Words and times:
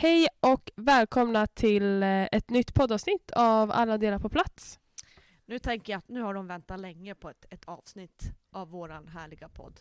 Hej 0.00 0.26
och 0.40 0.70
välkomna 0.76 1.46
till 1.46 2.02
eh, 2.02 2.22
ett 2.32 2.50
nytt 2.50 2.74
poddavsnitt 2.74 3.30
av 3.30 3.70
Alla 3.70 3.98
delar 3.98 4.18
på 4.18 4.28
plats. 4.28 4.80
Nu 5.46 5.58
tänker 5.58 5.92
jag 5.92 5.98
att 5.98 6.08
nu 6.08 6.22
har 6.22 6.34
de 6.34 6.46
väntat 6.46 6.80
länge 6.80 7.14
på 7.14 7.30
ett, 7.30 7.46
ett 7.50 7.64
avsnitt 7.64 8.32
av 8.50 8.70
våran 8.70 9.08
härliga 9.08 9.48
podd. 9.48 9.80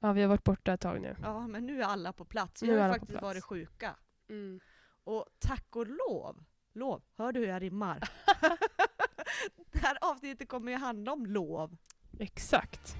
Ja, 0.00 0.12
vi 0.12 0.22
har 0.22 0.28
varit 0.28 0.44
borta 0.44 0.72
ett 0.72 0.80
tag 0.80 1.00
nu. 1.00 1.16
Ja, 1.22 1.46
men 1.46 1.66
nu 1.66 1.82
är 1.82 1.86
alla 1.86 2.12
på 2.12 2.24
plats. 2.24 2.62
Vi 2.62 2.66
Nu 2.66 2.78
har 2.78 2.86
ju 2.86 2.92
faktiskt 2.92 3.22
varit 3.22 3.44
sjuka. 3.44 3.96
Mm. 4.28 4.60
Och 5.04 5.26
tack 5.38 5.76
och 5.76 5.86
lov, 5.86 6.44
lov, 6.72 7.02
hör 7.16 7.32
du 7.32 7.40
hur 7.40 7.46
jag 7.46 7.62
rimmar? 7.62 7.98
det 9.72 9.78
här 9.78 9.98
avsnittet 10.00 10.48
kommer 10.48 10.72
ju 10.72 10.78
handla 10.78 11.12
om 11.12 11.26
lov. 11.26 11.76
Exakt. 12.18 12.96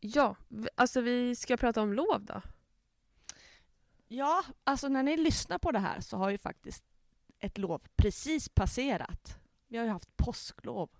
Ja, 0.00 0.36
alltså 0.74 1.00
vi 1.00 1.36
ska 1.36 1.56
prata 1.56 1.82
om 1.82 1.92
lov 1.92 2.24
då. 2.24 2.42
Ja, 4.08 4.44
alltså 4.64 4.88
när 4.88 5.02
ni 5.02 5.16
lyssnar 5.16 5.58
på 5.58 5.72
det 5.72 5.78
här 5.78 6.00
så 6.00 6.16
har 6.16 6.30
ju 6.30 6.38
faktiskt 6.38 6.84
ett 7.38 7.58
lov 7.58 7.82
precis 7.96 8.48
passerat. 8.48 9.38
Vi 9.68 9.76
har 9.76 9.84
ju 9.84 9.90
haft 9.90 10.16
påsklov. 10.16 10.90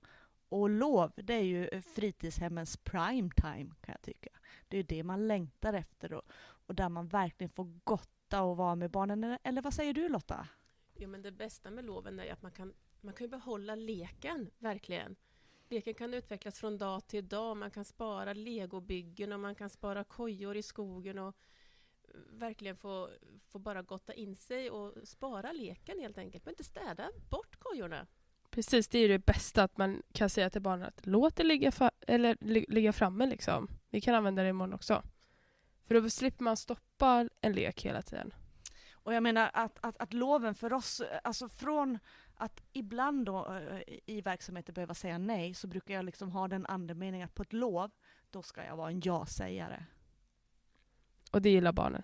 Och 0.49 0.71
lov, 0.71 1.13
det 1.17 1.35
är 1.35 1.43
ju 1.43 1.83
fritidshemmens 1.83 2.77
prime 2.77 3.31
time 3.37 3.75
kan 3.81 3.93
jag 3.93 4.03
tycka. 4.03 4.31
Det 4.69 4.77
är 4.77 4.79
ju 4.79 4.87
det 4.87 5.03
man 5.03 5.29
längtar 5.29 5.73
efter 5.73 6.13
och, 6.13 6.23
och 6.67 6.75
där 6.75 6.89
man 6.89 7.09
verkligen 7.09 7.51
får 7.51 7.65
gotta 7.85 8.43
och 8.43 8.57
vara 8.57 8.75
med 8.75 8.91
barnen. 8.91 9.39
Eller, 9.43 9.63
vad 9.63 9.75
säger 9.75 9.95
du 9.95 10.09
Lotta? 10.09 10.49
Jo, 10.95 11.09
men 11.09 11.23
det 11.23 11.33
bästa 11.33 11.71
med 11.71 11.85
loven 11.85 12.21
är 12.21 12.33
att 12.33 12.43
man 12.43 12.53
kan, 12.53 12.75
man 13.01 13.15
kan 13.15 13.25
ju 13.25 13.31
behålla 13.31 13.75
leken, 13.75 14.51
verkligen. 14.59 15.17
Leken 15.69 15.95
kan 15.95 16.15
utvecklas 16.15 16.61
från 16.61 16.79
dag 16.79 17.07
till 17.07 17.29
dag. 17.29 17.57
Man 17.57 17.71
kan 17.71 17.85
spara 17.85 18.33
legobyggen 18.33 19.33
och 19.33 19.41
man 19.41 19.55
kan 19.55 19.71
spara 19.71 20.05
kojor 20.05 20.57
i 20.57 20.63
skogen 20.63 21.19
och 21.19 21.37
eh, 22.09 22.21
verkligen 22.31 22.77
få, 22.77 23.11
få 23.49 23.59
bara 23.59 23.83
gotta 23.83 24.15
in 24.15 24.37
sig 24.37 24.71
och 24.71 25.09
spara 25.09 25.53
leken 25.53 25.99
helt 26.01 26.19
enkelt. 26.19 26.45
Men 26.45 26.53
inte 26.53 26.65
städa 26.65 27.11
bort 27.31 27.57
kojorna. 27.59 28.07
Precis, 28.51 28.89
det 28.89 28.99
är 28.99 29.03
ju 29.03 29.09
det 29.09 29.27
bästa 29.27 29.63
att 29.63 29.77
man 29.77 30.03
kan 30.13 30.31
säga 30.31 30.51
till 30.51 30.63
barnen 30.63 30.87
att 30.87 31.07
låt 31.07 31.37
det 31.37 31.45
ligga, 31.45 31.73
eller, 32.01 32.37
li- 32.41 32.67
ligga 32.69 32.93
framme 32.93 33.27
liksom. 33.27 33.69
Vi 33.91 34.01
kan 34.01 34.15
använda 34.15 34.43
det 34.43 34.49
imorgon 34.49 34.75
också. 34.75 35.03
För 35.87 36.01
då 36.01 36.11
slipper 36.11 36.45
man 36.45 36.57
stoppa 36.57 37.29
en 37.41 37.53
lek 37.53 37.83
hela 37.87 38.03
tiden. 38.03 38.35
Och 38.93 39.15
jag 39.15 39.23
menar 39.23 39.51
att, 39.53 39.79
att, 39.83 39.97
att 39.99 40.13
loven 40.13 40.55
för 40.55 40.73
oss, 40.73 41.03
alltså 41.25 41.49
från 41.49 41.99
att 42.37 42.63
ibland 42.73 43.27
då 43.27 43.55
eh, 43.55 43.99
i 44.07 44.21
verksamheten 44.21 44.75
behöva 44.75 44.95
säga 44.95 45.19
nej, 45.19 45.55
så 45.55 45.67
brukar 45.67 45.95
jag 45.95 46.05
liksom 46.05 46.31
ha 46.31 46.49
den 46.49 46.67
andemeningen 46.67 47.25
att 47.25 47.35
på 47.35 47.43
ett 47.43 47.53
lov, 47.53 47.91
då 48.31 48.43
ska 48.43 48.65
jag 48.65 48.77
vara 48.77 48.91
en 48.91 49.01
ja-sägare. 49.05 49.85
Och 51.33 51.43
det 51.43 51.51
gillar 51.51 51.73
barnen. 51.73 52.03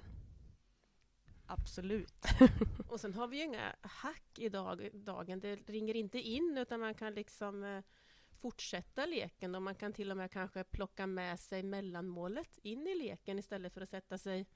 Absolut. 1.46 2.24
Och 2.88 3.00
sen 3.00 3.14
har 3.14 3.26
vi 3.26 3.36
ju 3.36 3.44
inga 3.44 3.76
hack 3.80 4.38
i 4.38 4.48
dag, 4.48 4.88
dagen. 4.92 5.40
Det 5.40 5.56
ringer 5.56 5.96
inte 5.96 6.20
in 6.20 6.58
utan 6.58 6.80
man 6.80 6.94
kan 6.94 7.14
liksom 7.14 7.64
eh, 7.64 7.84
fortsätta 8.30 9.06
leken 9.06 9.54
och 9.54 9.62
man 9.62 9.74
kan 9.74 9.92
till 9.92 10.10
och 10.10 10.16
med 10.16 10.30
kanske 10.30 10.64
plocka 10.64 11.06
med 11.06 11.40
sig 11.40 11.62
mellanmålet 11.62 12.58
in 12.62 12.86
i 12.86 12.94
leken 12.94 13.38
istället 13.38 13.74
för 13.74 13.80
att 13.80 13.90
sätta 13.90 14.18
sig 14.18 14.46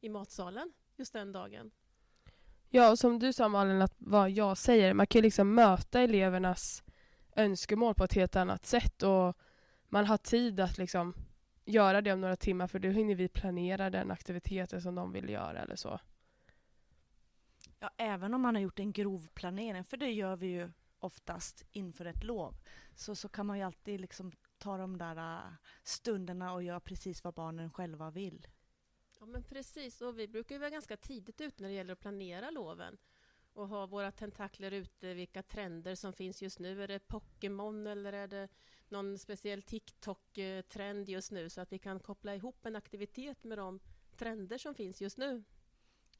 i 0.00 0.08
matsalen 0.08 0.72
just 0.96 1.12
den 1.12 1.32
dagen. 1.32 1.70
Ja, 2.72 2.90
och 2.90 2.98
som 2.98 3.18
du 3.18 3.32
sa 3.32 3.48
Malin, 3.48 3.82
att 3.82 3.94
vad 3.98 4.30
jag 4.30 4.58
säger, 4.58 4.94
man 4.94 5.06
kan 5.06 5.18
ju 5.18 5.22
liksom 5.22 5.54
möta 5.54 6.00
elevernas 6.00 6.82
önskemål 7.36 7.94
på 7.94 8.04
ett 8.04 8.12
helt 8.12 8.36
annat 8.36 8.66
sätt 8.66 9.02
och 9.02 9.36
man 9.88 10.06
har 10.06 10.16
tid 10.16 10.60
att 10.60 10.78
liksom 10.78 11.14
göra 11.64 12.00
det 12.00 12.12
om 12.12 12.20
några 12.20 12.36
timmar 12.36 12.66
för 12.66 12.78
då 12.78 12.88
hinner 12.88 13.14
vi 13.14 13.28
planera 13.28 13.90
den 13.90 14.10
aktiviteten 14.10 14.82
som 14.82 14.94
de 14.94 15.12
vill 15.12 15.28
göra 15.28 15.62
eller 15.62 15.76
så. 15.76 16.00
Ja, 17.80 17.90
även 17.96 18.34
om 18.34 18.40
man 18.40 18.54
har 18.54 18.62
gjort 18.62 18.78
en 18.78 18.92
grov 18.92 19.28
planering, 19.34 19.84
för 19.84 19.96
det 19.96 20.10
gör 20.10 20.36
vi 20.36 20.46
ju 20.46 20.70
oftast 20.98 21.64
inför 21.72 22.04
ett 22.04 22.24
lov, 22.24 22.54
så, 22.94 23.14
så 23.14 23.28
kan 23.28 23.46
man 23.46 23.58
ju 23.58 23.64
alltid 23.64 24.00
liksom 24.00 24.32
ta 24.58 24.76
de 24.76 24.98
där 24.98 25.16
äh, 25.16 25.52
stunderna 25.82 26.52
och 26.52 26.62
göra 26.62 26.80
precis 26.80 27.24
vad 27.24 27.34
barnen 27.34 27.70
själva 27.70 28.10
vill. 28.10 28.46
Ja, 29.20 29.26
men 29.26 29.42
precis. 29.42 30.00
Och 30.00 30.18
vi 30.18 30.28
brukar 30.28 30.54
ju 30.54 30.58
vara 30.58 30.70
ganska 30.70 30.96
tidigt 30.96 31.40
ute 31.40 31.62
när 31.62 31.68
det 31.68 31.74
gäller 31.74 31.92
att 31.92 32.00
planera 32.00 32.50
loven 32.50 32.98
och 33.52 33.68
ha 33.68 33.86
våra 33.86 34.12
tentakler 34.12 34.70
ute, 34.70 35.14
vilka 35.14 35.42
trender 35.42 35.94
som 35.94 36.12
finns 36.12 36.42
just 36.42 36.58
nu. 36.58 36.82
Är 36.82 36.88
det 36.88 36.98
Pokémon 36.98 37.86
eller 37.86 38.12
är 38.12 38.28
det 38.28 38.48
någon 38.88 39.18
speciell 39.18 39.62
TikTok-trend 39.62 41.08
just 41.08 41.30
nu 41.30 41.48
så 41.48 41.60
att 41.60 41.72
vi 41.72 41.78
kan 41.78 42.00
koppla 42.00 42.34
ihop 42.34 42.66
en 42.66 42.76
aktivitet 42.76 43.44
med 43.44 43.58
de 43.58 43.80
trender 44.16 44.58
som 44.58 44.74
finns 44.74 45.00
just 45.00 45.18
nu. 45.18 45.44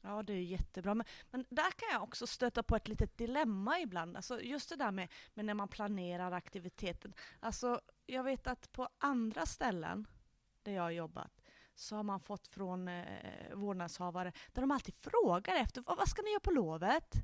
Ja, 0.01 0.23
det 0.23 0.33
är 0.33 0.41
jättebra. 0.41 0.95
Men, 0.95 1.05
men 1.31 1.45
där 1.49 1.71
kan 1.71 1.89
jag 1.91 2.03
också 2.03 2.27
stöta 2.27 2.63
på 2.63 2.75
ett 2.75 2.87
litet 2.87 3.17
dilemma 3.17 3.79
ibland. 3.79 4.15
Alltså 4.15 4.41
just 4.41 4.69
det 4.69 4.75
där 4.75 4.91
med, 4.91 5.11
med 5.33 5.45
när 5.45 5.53
man 5.53 5.67
planerar 5.67 6.31
aktiviteten. 6.31 7.13
Alltså, 7.39 7.81
jag 8.05 8.23
vet 8.23 8.47
att 8.47 8.71
på 8.71 8.89
andra 8.97 9.45
ställen 9.45 10.07
där 10.63 10.71
jag 10.71 10.83
har 10.83 10.91
jobbat 10.91 11.40
så 11.75 11.95
har 11.95 12.03
man 12.03 12.19
fått 12.19 12.47
från 12.47 12.87
eh, 12.87 13.05
vårdnadshavare 13.53 14.31
där 14.53 14.61
de 14.61 14.71
alltid 14.71 14.93
frågar 14.93 15.55
efter 15.55 15.83
vad, 15.87 15.97
vad 15.97 16.07
ska 16.07 16.21
ni 16.21 16.29
göra 16.29 16.39
på 16.39 16.51
lovet? 16.51 17.15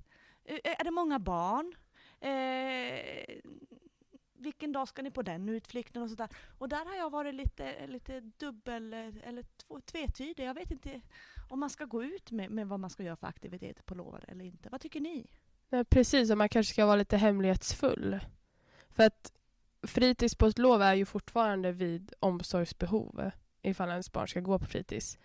Är 0.64 0.84
det 0.84 0.92
många 0.92 1.20
barn? 1.20 1.76
Eh, 2.20 3.40
vilken 4.34 4.72
dag 4.72 4.88
ska 4.88 5.02
ni 5.02 5.12
på 5.12 5.22
den 5.22 5.50
utflykten 5.50 6.02
och 6.02 6.10
sådär. 6.10 6.30
Och 6.58 6.70
där 6.70 6.86
har 6.86 6.96
jag 6.96 7.10
varit 7.10 7.36
lite, 7.36 7.88
lite 7.88 8.20
dubbel 8.20 8.94
eh, 8.94 9.00
eller 9.24 9.44
två- 9.58 9.82
tvetydig. 9.82 10.46
Jag 10.46 10.54
vet 10.54 10.72
inte 10.72 11.02
om 11.50 11.60
man 11.60 11.70
ska 11.70 11.86
gå 11.86 12.04
ut 12.04 12.32
med, 12.32 12.52
med 12.52 12.68
vad 12.68 12.80
man 12.80 12.90
ska 12.90 13.04
göra 13.04 13.16
för 13.16 13.28
aktiviteter 13.28 13.84
på 13.84 13.96
lovet 13.96 14.24
eller 14.24 14.46
inte. 14.46 14.70
Vad 14.70 14.82
tycker 14.82 15.00
ni? 15.00 15.28
Nej, 15.70 15.86
precis, 15.86 16.32
och 16.32 16.38
man 16.38 16.50
kanske 16.50 16.74
ska 16.74 16.86
vara 16.86 16.96
lite 16.96 17.18
hemlighetsfull. 17.18 18.20
För 18.90 19.04
att 19.04 19.32
fritids 19.84 20.36
på 20.36 20.46
ett 20.46 20.58
lov 20.58 20.82
är 20.82 20.94
ju 20.94 21.06
fortfarande 21.06 21.72
vid 21.72 22.14
omsorgsbehov 22.20 23.32
ifall 23.70 23.90
ens 23.90 24.12
barn 24.12 24.28
ska 24.28 24.40
gå 24.40 24.60
på 24.60 24.66
fritids. 24.66 25.18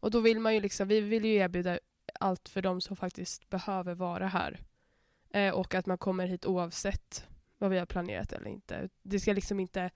Och 0.00 0.10
då 0.10 0.20
vill 0.20 0.40
man 0.40 0.54
ju 0.54 0.60
liksom, 0.60 0.88
vi 0.88 1.00
vill 1.00 1.24
ju 1.24 1.34
erbjuda 1.34 1.78
allt 2.20 2.48
för 2.48 2.62
de 2.62 2.80
som 2.80 2.96
faktiskt 2.96 3.50
behöver 3.50 3.94
vara 3.94 4.26
här. 4.26 4.60
Eh, 5.30 5.54
och 5.54 5.74
att 5.74 5.86
man 5.86 5.98
kommer 5.98 6.26
hit 6.26 6.46
oavsett 6.46 7.26
vad 7.58 7.70
vi 7.70 7.78
har 7.78 7.86
planerat 7.86 8.32
eller 8.32 8.50
inte. 8.50 8.88
Det 9.02 9.20
ska 9.20 9.32
liksom 9.32 9.60
inte, 9.60 9.90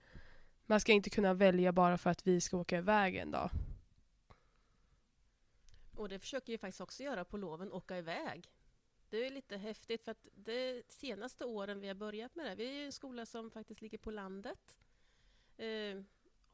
man 0.65 0.79
ska 0.79 0.91
inte 0.91 1.09
kunna 1.09 1.33
välja 1.33 1.71
bara 1.71 1.97
för 1.97 2.09
att 2.09 2.27
vi 2.27 2.41
ska 2.41 2.57
åka 2.57 2.77
iväg 2.77 3.15
en 3.15 3.31
dag. 3.31 3.49
Och 5.95 6.09
det 6.09 6.19
försöker 6.19 6.53
vi 6.53 6.57
faktiskt 6.57 6.81
också 6.81 7.03
göra 7.03 7.25
på 7.25 7.37
loven, 7.37 7.71
åka 7.71 7.97
iväg. 7.97 8.51
Det 9.09 9.25
är 9.25 9.29
lite 9.29 9.57
häftigt 9.57 10.03
för 10.03 10.11
att 10.11 10.27
de 10.35 10.83
senaste 10.87 11.45
åren 11.45 11.79
vi 11.79 11.87
har 11.87 11.95
börjat 11.95 12.35
med 12.35 12.45
det, 12.45 12.55
vi 12.55 12.69
är 12.69 12.73
ju 12.73 12.85
en 12.85 12.91
skola 12.91 13.25
som 13.25 13.51
faktiskt 13.51 13.81
ligger 13.81 13.97
på 13.97 14.11
landet. 14.11 14.77
Eh, 15.57 16.01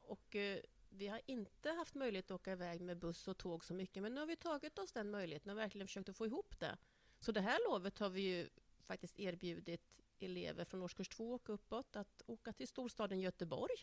och 0.02 0.36
eh, 0.36 0.60
vi 0.96 1.08
har 1.08 1.22
inte 1.26 1.70
haft 1.70 1.96
möjlighet 1.96 2.26
att 2.26 2.36
åka 2.36 2.52
iväg 2.52 2.82
med 2.82 2.98
buss 2.98 3.28
och 3.28 3.38
tåg 3.38 3.66
så 3.66 3.74
mycket, 3.74 4.04
men 4.04 4.14
nu 4.14 4.20
har 4.20 4.28
vi 4.28 4.36
tagit 4.36 4.80
oss 4.80 4.92
den 4.92 5.12
möjligheten 5.12 5.52
och 5.52 5.58
verkligen 5.58 5.88
försökt 5.88 6.10
att 6.10 6.18
få 6.18 6.26
ihop 6.26 6.60
det. 6.60 6.78
Så 7.20 7.32
det 7.32 7.42
här 7.42 7.60
lovet 7.70 8.00
har 8.00 8.10
vi 8.10 8.22
ju 8.22 8.50
faktiskt 8.86 9.20
erbjudit 9.20 10.02
elever 10.20 10.66
från 10.66 10.82
årskurs 10.82 11.10
två 11.10 11.34
och 11.34 11.50
uppåt 11.50 11.96
att 11.96 12.22
åka 12.26 12.54
till 12.54 12.68
storstaden 12.68 13.20
Göteborg. 13.20 13.76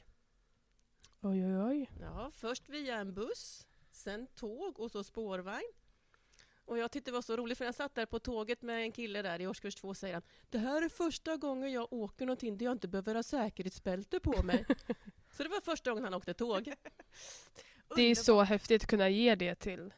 Oj, 1.21 1.47
oj, 1.47 1.59
oj. 1.59 1.91
Ja, 2.01 2.31
först 2.35 2.69
via 2.69 2.97
en 2.97 3.15
buss, 3.15 3.67
sen 3.91 4.27
tåg 4.27 4.81
och 4.81 4.91
så 4.91 5.05
spårvagn. 5.05 5.73
Och 6.65 6.79
jag 6.79 6.91
tyckte 6.91 7.11
det 7.11 7.15
var 7.15 7.23
så 7.23 7.37
roligt 7.37 7.59
för 7.59 7.65
jag 7.65 7.75
satt 7.75 7.95
där 7.95 8.07
på 8.07 8.19
tåget 8.19 8.63
med 8.63 8.83
en 8.83 8.93
kille 8.93 9.23
där 9.23 9.41
i 9.41 9.47
årskurs 9.47 9.75
två 9.75 9.89
och 9.89 9.97
säger 9.97 10.15
han 10.15 10.23
Det 10.51 10.59
här 10.59 10.83
är 10.83 10.89
första 10.89 11.37
gången 11.37 11.73
jag 11.73 11.93
åker 11.93 12.27
någonting 12.27 12.59
där 12.59 12.67
jag 12.67 12.73
inte 12.73 12.89
behöver 12.89 13.15
ha 13.15 13.23
säkerhetsbälte 13.23 14.21
på 14.21 14.43
mig. 14.43 14.67
så 15.33 15.43
det 15.43 15.49
var 15.49 15.61
första 15.61 15.91
gången 15.91 16.05
han 16.05 16.15
åkte 16.15 16.35
tåg. 16.35 16.73
Det 17.97 18.03
är 18.03 18.15
så 18.15 18.43
häftigt 18.43 18.83
att 18.83 18.89
kunna 18.89 19.09
ge 19.09 19.35
det 19.35 19.55
till 19.55 19.93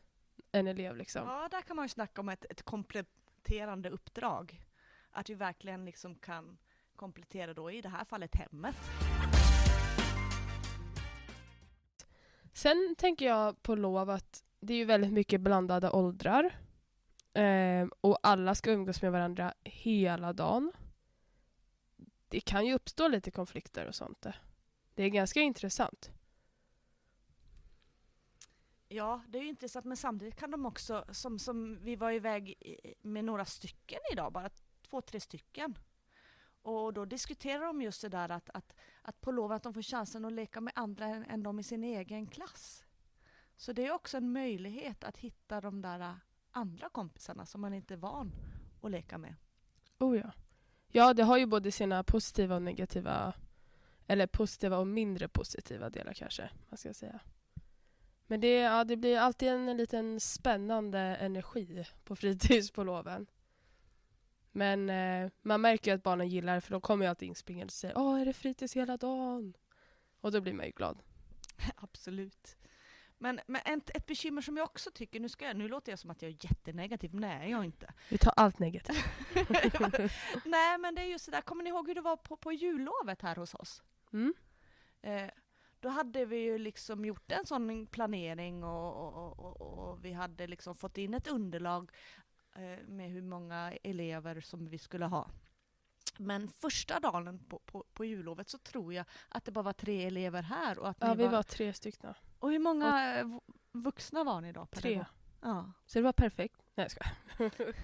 en 0.52 0.66
elev 0.66 0.96
liksom. 0.96 1.28
Ja, 1.28 1.48
där 1.50 1.62
kan 1.62 1.76
man 1.76 1.84
ju 1.84 1.88
snacka 1.88 2.20
om 2.20 2.28
ett, 2.28 2.44
ett 2.50 2.62
kompletterande 2.62 3.90
uppdrag. 3.90 4.64
Att 5.10 5.30
vi 5.30 5.34
verkligen 5.34 5.84
liksom 5.84 6.14
kan 6.14 6.58
komplettera 6.96 7.54
då 7.54 7.70
i 7.70 7.80
det 7.80 7.88
här 7.88 8.04
fallet 8.04 8.34
hemmet. 8.34 8.76
Sen 12.52 12.94
tänker 12.98 13.26
jag 13.26 13.62
på 13.62 13.74
lov 13.74 14.10
att 14.10 14.44
det 14.60 14.72
är 14.72 14.78
ju 14.78 14.84
väldigt 14.84 15.12
mycket 15.12 15.40
blandade 15.40 15.90
åldrar. 15.90 16.58
Eh, 17.32 17.86
och 18.00 18.18
alla 18.22 18.54
ska 18.54 18.70
umgås 18.70 19.02
med 19.02 19.12
varandra 19.12 19.54
hela 19.64 20.32
dagen. 20.32 20.72
Det 22.28 22.40
kan 22.40 22.66
ju 22.66 22.74
uppstå 22.74 23.08
lite 23.08 23.30
konflikter 23.30 23.86
och 23.86 23.94
sånt. 23.94 24.22
där. 24.22 24.40
Det 24.94 25.02
är 25.02 25.08
ganska 25.08 25.40
intressant. 25.40 26.10
Ja, 28.88 29.22
det 29.28 29.38
är 29.38 29.42
ju 29.42 29.48
intressant 29.48 29.84
men 29.84 29.96
samtidigt 29.96 30.36
kan 30.36 30.50
de 30.50 30.66
också, 30.66 31.04
som, 31.10 31.38
som 31.38 31.78
vi 31.82 31.96
var 31.96 32.12
iväg 32.12 32.54
med 33.02 33.24
några 33.24 33.44
stycken 33.44 34.00
idag, 34.12 34.32
bara 34.32 34.50
två, 34.82 35.00
tre 35.00 35.20
stycken. 35.20 35.78
Och 36.62 36.92
då 36.92 37.04
diskuterar 37.04 37.66
de 37.66 37.82
just 37.82 38.02
det 38.02 38.08
där 38.08 38.28
att, 38.28 38.50
att, 38.54 38.74
att 39.02 39.20
på 39.20 39.32
lov 39.32 39.52
att 39.52 39.62
de 39.62 39.74
får 39.74 39.82
chansen 39.82 40.24
att 40.24 40.32
leka 40.32 40.60
med 40.60 40.72
andra 40.76 41.06
än, 41.06 41.24
än 41.24 41.42
de 41.42 41.60
i 41.60 41.62
sin 41.62 41.84
egen 41.84 42.26
klass. 42.26 42.84
Så 43.56 43.72
det 43.72 43.86
är 43.86 43.92
också 43.92 44.16
en 44.16 44.32
möjlighet 44.32 45.04
att 45.04 45.16
hitta 45.16 45.60
de 45.60 45.82
där 45.82 46.16
andra 46.50 46.88
kompisarna 46.88 47.46
som 47.46 47.60
man 47.60 47.74
inte 47.74 47.94
är 47.94 47.98
van 47.98 48.32
att 48.82 48.90
leka 48.90 49.18
med. 49.18 49.34
Oh 49.98 50.18
ja. 50.18 50.32
Ja, 50.88 51.14
det 51.14 51.22
har 51.22 51.38
ju 51.38 51.46
både 51.46 51.72
sina 51.72 52.04
positiva 52.04 52.56
och 52.56 52.62
negativa, 52.62 53.34
eller 54.06 54.26
positiva 54.26 54.78
och 54.78 54.86
mindre 54.86 55.28
positiva 55.28 55.90
delar 55.90 56.12
kanske, 56.12 56.50
man 56.68 56.78
ska 56.78 56.94
säga. 56.94 57.20
Men 58.26 58.40
det, 58.40 58.54
ja, 58.54 58.84
det 58.84 58.96
blir 58.96 59.18
alltid 59.18 59.48
en 59.48 59.76
liten 59.76 60.20
spännande 60.20 60.98
energi 60.98 61.84
på 62.04 62.16
fritids 62.16 62.70
på 62.70 62.84
loven. 62.84 63.26
Men 64.52 64.90
eh, 64.90 65.30
man 65.42 65.60
märker 65.60 65.90
ju 65.90 65.94
att 65.94 66.02
barnen 66.02 66.28
gillar 66.28 66.54
det 66.54 66.60
för 66.60 66.70
de 66.70 66.80
kommer 66.80 67.04
ju 67.04 67.08
alltid 67.08 67.28
inspringande 67.28 67.70
och 67.70 67.72
säger 67.72 67.98
Åh, 67.98 68.20
är 68.20 68.24
det 68.24 68.32
fritids 68.32 68.76
hela 68.76 68.96
dagen? 68.96 69.54
Och 70.20 70.32
då 70.32 70.40
blir 70.40 70.52
man 70.52 70.66
ju 70.66 70.72
glad. 70.72 71.02
Absolut. 71.76 72.56
Men, 73.18 73.40
men 73.46 73.60
ett, 73.64 73.90
ett 73.96 74.06
bekymmer 74.06 74.42
som 74.42 74.56
jag 74.56 74.64
också 74.64 74.90
tycker, 74.90 75.20
nu, 75.20 75.28
ska 75.28 75.44
jag, 75.44 75.56
nu 75.56 75.68
låter 75.68 75.92
jag 75.92 75.98
som 75.98 76.10
att 76.10 76.22
jag 76.22 76.30
är 76.30 76.36
jättenegativ, 76.40 77.14
men 77.14 77.20
det 77.20 77.28
är 77.28 77.46
jag 77.46 77.64
inte. 77.64 77.92
Vi 78.08 78.18
tar 78.18 78.32
allt 78.36 78.58
negativt. 78.58 79.04
Nej 80.44 80.78
men 80.78 80.94
det 80.94 81.02
är 81.02 81.06
just 81.06 81.26
det 81.26 81.32
där, 81.32 81.40
kommer 81.40 81.64
ni 81.64 81.70
ihåg 81.70 81.88
hur 81.88 81.94
det 81.94 82.00
var 82.00 82.16
på, 82.16 82.36
på 82.36 82.52
jullovet 82.52 83.22
här 83.22 83.36
hos 83.36 83.54
oss? 83.54 83.82
Mm. 84.14 84.34
Eh, 85.02 85.30
då 85.80 85.88
hade 85.88 86.24
vi 86.24 86.36
ju 86.36 86.58
liksom 86.58 87.04
gjort 87.04 87.32
en 87.32 87.46
sån 87.46 87.86
planering 87.86 88.64
och, 88.64 89.16
och, 89.16 89.38
och, 89.38 89.88
och 89.90 90.04
vi 90.04 90.12
hade 90.12 90.46
liksom 90.46 90.74
fått 90.74 90.98
in 90.98 91.14
ett 91.14 91.26
underlag 91.26 91.90
eh, 92.56 92.86
med 92.86 93.10
hur 93.10 93.22
många 93.22 93.72
elever 93.82 94.40
som 94.40 94.68
vi 94.68 94.78
skulle 94.78 95.04
ha. 95.06 95.30
Men 96.18 96.48
första 96.48 97.00
dagen 97.00 97.38
på, 97.48 97.58
på, 97.58 97.84
på 97.92 98.04
jullovet 98.04 98.48
så 98.48 98.58
tror 98.58 98.94
jag 98.94 99.06
att 99.28 99.44
det 99.44 99.52
bara 99.52 99.62
var 99.62 99.72
tre 99.72 100.04
elever 100.06 100.42
här. 100.42 100.78
Och 100.78 100.88
att 100.88 100.96
Ja, 101.00 101.14
vi 101.14 101.26
var 101.26 101.42
tre 101.42 101.72
stycken. 101.72 102.14
Och 102.38 102.50
hur 102.50 102.58
många 102.58 103.22
vu- 103.24 103.40
vuxna 103.72 104.24
var 104.24 104.40
ni 104.40 104.52
då? 104.52 104.66
Tre. 104.66 104.96
dag? 104.96 105.06
Ja. 105.40 105.72
Så 105.86 105.98
det 105.98 106.02
var 106.02 106.12
perfekt. 106.12 106.62
Nej, 106.74 106.84
jag 106.84 106.90
skojar. 106.90 107.74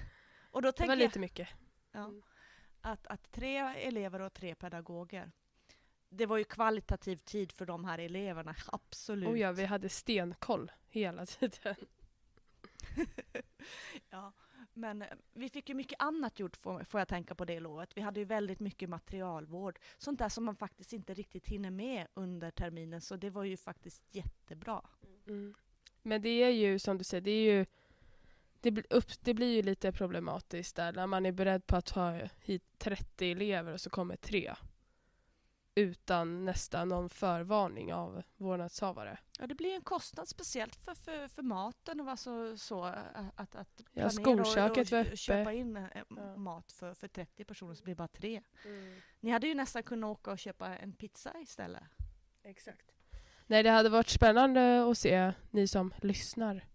Och 0.51 0.63
då 0.63 0.69
Det 0.69 0.73
tänker 0.73 0.89
var 0.89 0.97
jag 0.97 1.07
lite 1.09 1.19
mycket. 1.19 1.49
ja, 1.93 2.05
Mm. 2.05 2.23
att, 2.81 3.07
att 3.07 3.33
tre 3.33 3.57
elever 3.59 4.21
och 4.21 4.33
tre 4.33 4.55
pedagoger. 4.55 5.33
Det 6.11 6.27
var 6.27 6.37
ju 6.37 6.45
kvalitativ 6.45 7.17
tid 7.17 7.53
för 7.53 7.67
de 7.67 7.85
här 7.85 7.99
eleverna, 7.99 8.55
absolut. 8.67 9.29
Oh 9.29 9.39
ja, 9.39 9.53
vi 9.53 9.65
hade 9.65 9.89
stenkoll 9.89 10.73
hela 10.89 11.27
tiden. 11.27 11.77
Ja, 14.11 14.33
men 14.73 15.03
eh, 15.03 15.09
vi 15.33 15.49
fick 15.49 15.69
ju 15.69 15.75
mycket 15.75 16.03
annat 16.03 16.41
gjort 16.41 16.57
får, 16.57 16.85
får 16.85 17.01
jag 17.01 17.09
tänka 17.09 17.35
på 17.35 17.45
det 17.45 17.61
lovet. 17.61 17.97
Vi 17.97 18.01
hade 18.01 18.21
ju 18.21 18.27
väldigt 18.27 18.61
mycket 18.61 18.89
materialvård. 18.89 19.79
Sånt 19.99 20.19
där 20.19 20.29
som 20.29 20.45
man 20.45 20.57
faktiskt 20.57 20.93
inte 20.93 21.15
riktigt 21.15 21.47
hinner 21.47 21.71
med 21.71 22.07
under 22.15 22.51
terminen. 22.51 23.01
Så 23.01 23.17
det 23.17 23.31
var 23.31 23.45
ju 23.45 23.57
faktiskt 23.57 24.03
jättebra. 24.11 24.83
Mm. 25.27 25.55
Men 26.03 26.23
det 26.23 26.29
är 26.29 26.51
ju 26.51 26.79
som 26.79 26.99
du 26.99 27.05
säger, 27.05 27.21
det 27.21 27.31
är 27.31 27.53
ju 27.53 27.67
det, 28.61 28.71
blir 28.71 28.87
upp, 28.91 29.11
det 29.21 29.35
blir 29.35 29.57
ju 29.57 29.63
lite 29.63 29.93
problematiskt 29.93 30.77
där 30.77 30.93
när 30.93 31.07
man 31.07 31.27
är 31.27 31.33
beredd 31.33 31.67
på 31.67 31.77
att 31.77 31.87
ta 31.87 32.19
hit 32.41 32.63
30 32.79 33.31
elever 33.31 33.73
och 33.73 33.81
så 33.81 33.91
kommer 33.91 34.17
tre. 34.17 34.55
Utan 35.75 36.45
nästan 36.45 36.89
någon 36.89 37.09
förvarning 37.09 37.95
av 37.95 38.23
vårdnadshavare. 38.37 39.19
Ja, 39.39 39.47
det 39.47 39.55
blir 39.55 39.75
en 39.75 39.83
kostnad 39.83 40.29
speciellt 40.29 40.77
för, 40.77 40.95
för, 40.95 41.29
för 41.29 41.43
maten 41.43 42.01
och 42.01 42.07
var 42.07 42.17
så, 42.17 42.57
så 42.59 42.85
att, 42.85 43.55
att 43.55 43.69
Ja, 43.79 43.85
planera 43.93 44.07
och- 44.07 44.13
skolköket 44.13 44.93
och, 44.93 44.99
var 44.99 45.17
köpa 45.17 45.53
in 45.53 45.87
Ja. 46.17 46.37
mat 46.37 46.73
för, 46.73 46.95
för 46.95 47.09
30 47.09 47.45
personer 47.45 47.75
så 47.75 47.85
blir 47.85 47.95
det 47.95 47.99
bara 47.99 48.09
tre. 48.09 48.43
Ni 49.21 49.31
hade 49.31 49.47
ju 49.47 49.55
nästan 49.55 49.83
kunnat 49.83 50.09
åka 50.11 50.31
och 50.31 50.39
köpa 50.39 50.77
en 50.79 50.93
pizza 50.93 51.33
istället. 51.41 51.83
Exakt. 52.43 52.91
Nej, 53.47 53.63
det 53.63 53.71
hade 53.71 53.89
varit 53.89 54.09
spännande 54.09 54.91
att 54.91 54.99
se, 54.99 55.33
ni 55.51 55.69
som 55.69 55.95
lyssnar, 56.03 56.67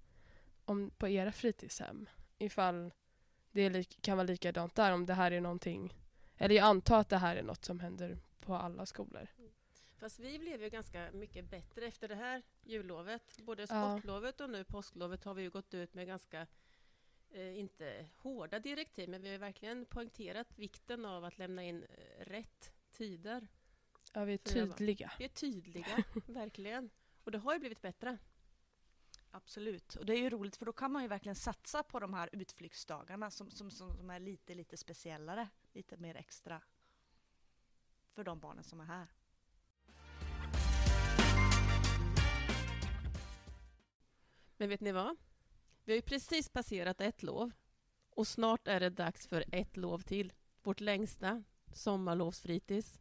om, 0.65 0.91
på 0.97 1.07
era 1.07 1.31
fritidshem. 1.31 2.09
Ifall 2.37 2.93
det 3.51 3.61
är 3.61 3.69
lik, 3.69 3.97
kan 4.01 4.17
vara 4.17 4.27
likadant 4.27 4.75
där, 4.75 4.91
om 4.91 5.05
det 5.05 5.13
här 5.13 5.31
är 5.31 5.41
någonting. 5.41 5.93
Eller 6.37 6.55
jag 6.55 6.65
antar 6.65 6.99
att 6.99 7.09
det 7.09 7.17
här 7.17 7.35
är 7.35 7.43
något 7.43 7.65
som 7.65 7.79
händer 7.79 8.17
på 8.39 8.55
alla 8.55 8.85
skolor. 8.85 9.27
Fast 9.97 10.19
vi 10.19 10.39
blev 10.39 10.61
ju 10.61 10.69
ganska 10.69 11.11
mycket 11.11 11.49
bättre 11.49 11.85
efter 11.85 12.07
det 12.07 12.15
här 12.15 12.43
jullovet. 12.63 13.37
Både 13.37 13.67
sportlovet 13.67 14.41
och 14.41 14.49
nu 14.49 14.63
påsklovet 14.63 15.23
har 15.23 15.33
vi 15.33 15.41
ju 15.41 15.49
gått 15.49 15.73
ut 15.73 15.93
med 15.93 16.07
ganska, 16.07 16.47
eh, 17.29 17.59
inte 17.59 18.09
hårda 18.17 18.59
direktiv, 18.59 19.09
men 19.09 19.21
vi 19.21 19.31
har 19.31 19.37
verkligen 19.37 19.85
poängterat 19.85 20.47
vikten 20.55 21.05
av 21.05 21.25
att 21.25 21.37
lämna 21.37 21.63
in 21.63 21.83
eh, 21.83 22.25
rätt 22.25 22.71
tider. 22.91 23.47
Ja, 24.13 24.23
vi 24.23 24.33
är 24.33 24.37
tydliga. 24.37 25.11
Vi 25.19 25.25
är 25.25 25.29
tydliga, 25.29 26.03
verkligen. 26.27 26.89
Och 27.23 27.31
det 27.31 27.37
har 27.37 27.53
ju 27.53 27.59
blivit 27.59 27.81
bättre. 27.81 28.17
Absolut. 29.31 29.95
Och 29.95 30.05
det 30.05 30.13
är 30.13 30.19
ju 30.19 30.29
roligt 30.29 30.55
för 30.55 30.65
då 30.65 30.73
kan 30.73 30.91
man 30.91 31.01
ju 31.01 31.07
verkligen 31.07 31.35
satsa 31.35 31.83
på 31.83 31.99
de 31.99 32.13
här 32.13 32.29
utflyktsdagarna 32.31 33.31
som, 33.31 33.51
som, 33.51 33.71
som 33.71 34.09
är 34.09 34.19
lite, 34.19 34.55
lite 34.55 34.77
speciellare. 34.77 35.49
Lite 35.75 35.97
mer 35.97 36.15
extra. 36.15 36.61
För 38.13 38.23
de 38.23 38.39
barnen 38.39 38.63
som 38.63 38.79
är 38.79 38.85
här. 38.85 39.07
Men 44.57 44.69
vet 44.69 44.81
ni 44.81 44.91
vad? 44.91 45.17
Vi 45.83 45.91
har 45.91 45.95
ju 45.95 46.01
precis 46.01 46.49
passerat 46.49 47.01
ett 47.01 47.23
lov 47.23 47.51
och 48.09 48.27
snart 48.27 48.67
är 48.67 48.79
det 48.79 48.89
dags 48.89 49.27
för 49.27 49.45
ett 49.51 49.77
lov 49.77 49.99
till. 49.99 50.33
Vårt 50.63 50.79
längsta 50.79 51.43
sommarlovsfritids. 51.73 52.99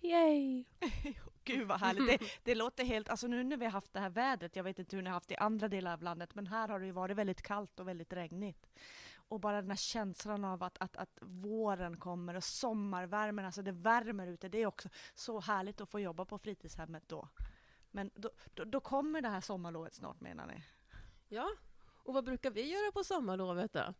Yay! 0.00 0.64
Gud 1.44 1.68
vad 1.68 1.80
härligt. 1.80 2.20
Det, 2.20 2.26
det 2.42 2.54
låter 2.54 2.84
helt, 2.84 3.08
alltså 3.08 3.26
nu 3.26 3.44
när 3.44 3.56
vi 3.56 3.64
har 3.64 3.72
haft 3.72 3.92
det 3.92 4.00
här 4.00 4.10
vädret, 4.10 4.56
jag 4.56 4.64
vet 4.64 4.78
inte 4.78 4.96
hur 4.96 5.02
ni 5.02 5.08
har 5.08 5.14
haft 5.14 5.28
det 5.28 5.34
i 5.34 5.36
andra 5.36 5.68
delar 5.68 5.92
av 5.92 6.02
landet, 6.02 6.34
men 6.34 6.46
här 6.46 6.68
har 6.68 6.80
det 6.80 6.86
ju 6.86 6.92
varit 6.92 7.16
väldigt 7.16 7.42
kallt 7.42 7.80
och 7.80 7.88
väldigt 7.88 8.12
regnigt. 8.12 8.66
Och 9.28 9.40
bara 9.40 9.60
den 9.60 9.70
här 9.70 9.76
känslan 9.76 10.44
av 10.44 10.62
att, 10.62 10.78
att, 10.78 10.96
att 10.96 11.18
våren 11.20 11.96
kommer 11.96 12.34
och 12.34 12.44
sommarvärmen, 12.44 13.44
alltså 13.44 13.62
det 13.62 13.72
värmer 13.72 14.26
ute, 14.26 14.48
det 14.48 14.58
är 14.58 14.66
också 14.66 14.88
så 15.14 15.40
härligt 15.40 15.80
att 15.80 15.90
få 15.90 16.00
jobba 16.00 16.24
på 16.24 16.38
fritidshemmet 16.38 17.08
då. 17.08 17.28
Men 17.90 18.10
då, 18.14 18.30
då, 18.54 18.64
då 18.64 18.80
kommer 18.80 19.20
det 19.20 19.28
här 19.28 19.40
sommarlovet 19.40 19.94
snart 19.94 20.20
menar 20.20 20.46
ni? 20.46 20.64
Ja, 21.28 21.48
och 22.04 22.14
vad 22.14 22.24
brukar 22.24 22.50
vi 22.50 22.72
göra 22.72 22.92
på 22.92 23.04
sommarlovet 23.04 23.72
då? 23.72 23.94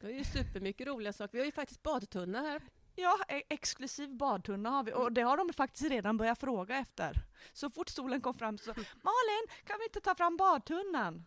Det 0.00 0.06
är 0.06 0.10
ju 0.10 0.24
supermycket 0.24 0.86
roliga 0.86 1.12
saker. 1.12 1.32
Vi 1.32 1.38
har 1.38 1.46
ju 1.46 1.52
faktiskt 1.52 1.82
badtunna 1.82 2.40
här. 2.40 2.62
Ja, 2.94 3.18
e- 3.28 3.42
exklusiv 3.48 4.16
badtunna 4.16 4.70
har 4.70 4.84
vi 4.84 4.92
och 4.92 5.12
det 5.12 5.22
har 5.22 5.36
de 5.36 5.52
faktiskt 5.52 5.90
redan 5.90 6.16
börjat 6.16 6.38
fråga 6.38 6.76
efter. 6.76 7.12
Så 7.52 7.70
fort 7.70 7.88
solen 7.88 8.20
kom 8.20 8.34
fram 8.34 8.58
så 8.58 8.70
Malin, 8.76 9.46
kan 9.64 9.78
vi 9.78 9.84
inte 9.84 10.00
ta 10.00 10.14
fram 10.14 10.36
badtunnan? 10.36 11.26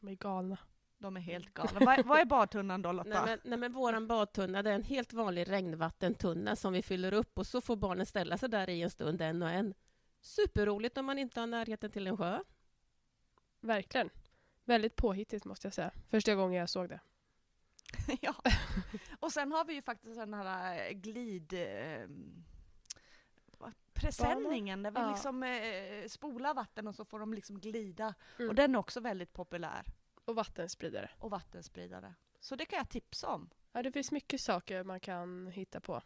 De 0.00 0.08
är 0.08 0.14
galna. 0.14 0.56
De 1.02 1.16
är 1.16 1.20
helt 1.20 1.54
galna. 1.54 1.80
vad, 1.80 1.98
är- 1.98 2.02
vad 2.02 2.20
är 2.20 2.24
badtunnan 2.24 2.82
då 2.82 2.92
Lotta? 2.92 3.08
Nej 3.08 3.20
men, 3.26 3.38
nej 3.44 3.58
men 3.58 3.72
våran 3.72 4.06
badtunna 4.06 4.62
det 4.62 4.70
är 4.70 4.74
en 4.74 4.82
helt 4.84 5.12
vanlig 5.12 5.50
regnvattentunna 5.50 6.56
som 6.56 6.72
vi 6.72 6.82
fyller 6.82 7.12
upp 7.12 7.38
och 7.38 7.46
så 7.46 7.60
får 7.60 7.76
barnen 7.76 8.06
ställa 8.06 8.38
sig 8.38 8.48
där 8.48 8.70
i 8.70 8.82
en 8.82 8.90
stund 8.90 9.20
en 9.22 9.42
och 9.42 9.50
en. 9.50 9.74
Superroligt 10.20 10.98
om 10.98 11.06
man 11.06 11.18
inte 11.18 11.40
har 11.40 11.46
närheten 11.46 11.90
till 11.90 12.06
en 12.06 12.16
sjö. 12.16 12.40
Verkligen. 13.60 14.10
Väldigt 14.64 14.96
påhittigt 14.96 15.44
måste 15.44 15.66
jag 15.66 15.74
säga. 15.74 15.90
Första 16.10 16.34
gången 16.34 16.60
jag 16.60 16.68
såg 16.68 16.88
det. 16.88 17.00
ja. 18.20 18.34
Och 19.20 19.32
sen 19.32 19.52
har 19.52 19.64
vi 19.64 19.74
ju 19.74 19.82
faktiskt 19.82 20.16
den 20.16 20.34
här 20.34 20.78
eh, 20.88 20.92
glid... 20.92 21.52
Eh, 21.52 22.08
presenningen 23.92 24.82
där 24.82 24.90
vi 24.90 25.00
Ja. 25.00 25.10
liksom 25.10 25.42
eh, 25.42 26.08
spolar 26.08 26.54
vatten 26.54 26.88
och 26.88 26.94
så 26.94 27.04
får 27.04 27.18
de 27.18 27.34
liksom 27.34 27.60
glida. 27.60 28.14
Mm. 28.38 28.48
Och 28.48 28.54
den 28.54 28.74
är 28.74 28.78
också 28.78 29.00
väldigt 29.00 29.32
populär. 29.32 29.84
Och 30.30 30.36
vattenspridare. 30.36 31.10
Och 31.18 31.30
vattenspridare. 31.30 32.14
Så 32.40 32.56
det 32.56 32.66
kan 32.66 32.76
jag 32.76 32.88
tipsa 32.88 33.28
om. 33.28 33.50
Ja, 33.72 33.82
det 33.82 33.92
finns 33.92 34.12
mycket 34.12 34.40
saker 34.40 34.84
man 34.84 35.00
kan 35.00 35.46
hitta 35.46 35.80
på. 35.80 36.02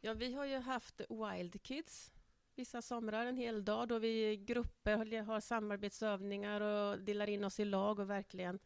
Ja, 0.00 0.14
vi 0.14 0.34
har 0.34 0.44
ju 0.44 0.58
haft 0.58 1.00
Wild 1.08 1.62
Kids 1.62 2.12
vissa 2.54 2.82
somrar, 2.82 3.26
en 3.26 3.36
hel 3.36 3.64
dag 3.64 3.88
då 3.88 3.98
vi 3.98 4.30
i 4.30 4.36
grupper 4.36 5.22
har- 5.22 5.40
samarbetsövningar 5.40 6.60
och 6.60 6.98
delar 6.98 7.28
in 7.28 7.44
oss 7.44 7.60
i 7.60 7.64
lag 7.64 7.98
och 7.98 8.10
verkligen 8.10 8.58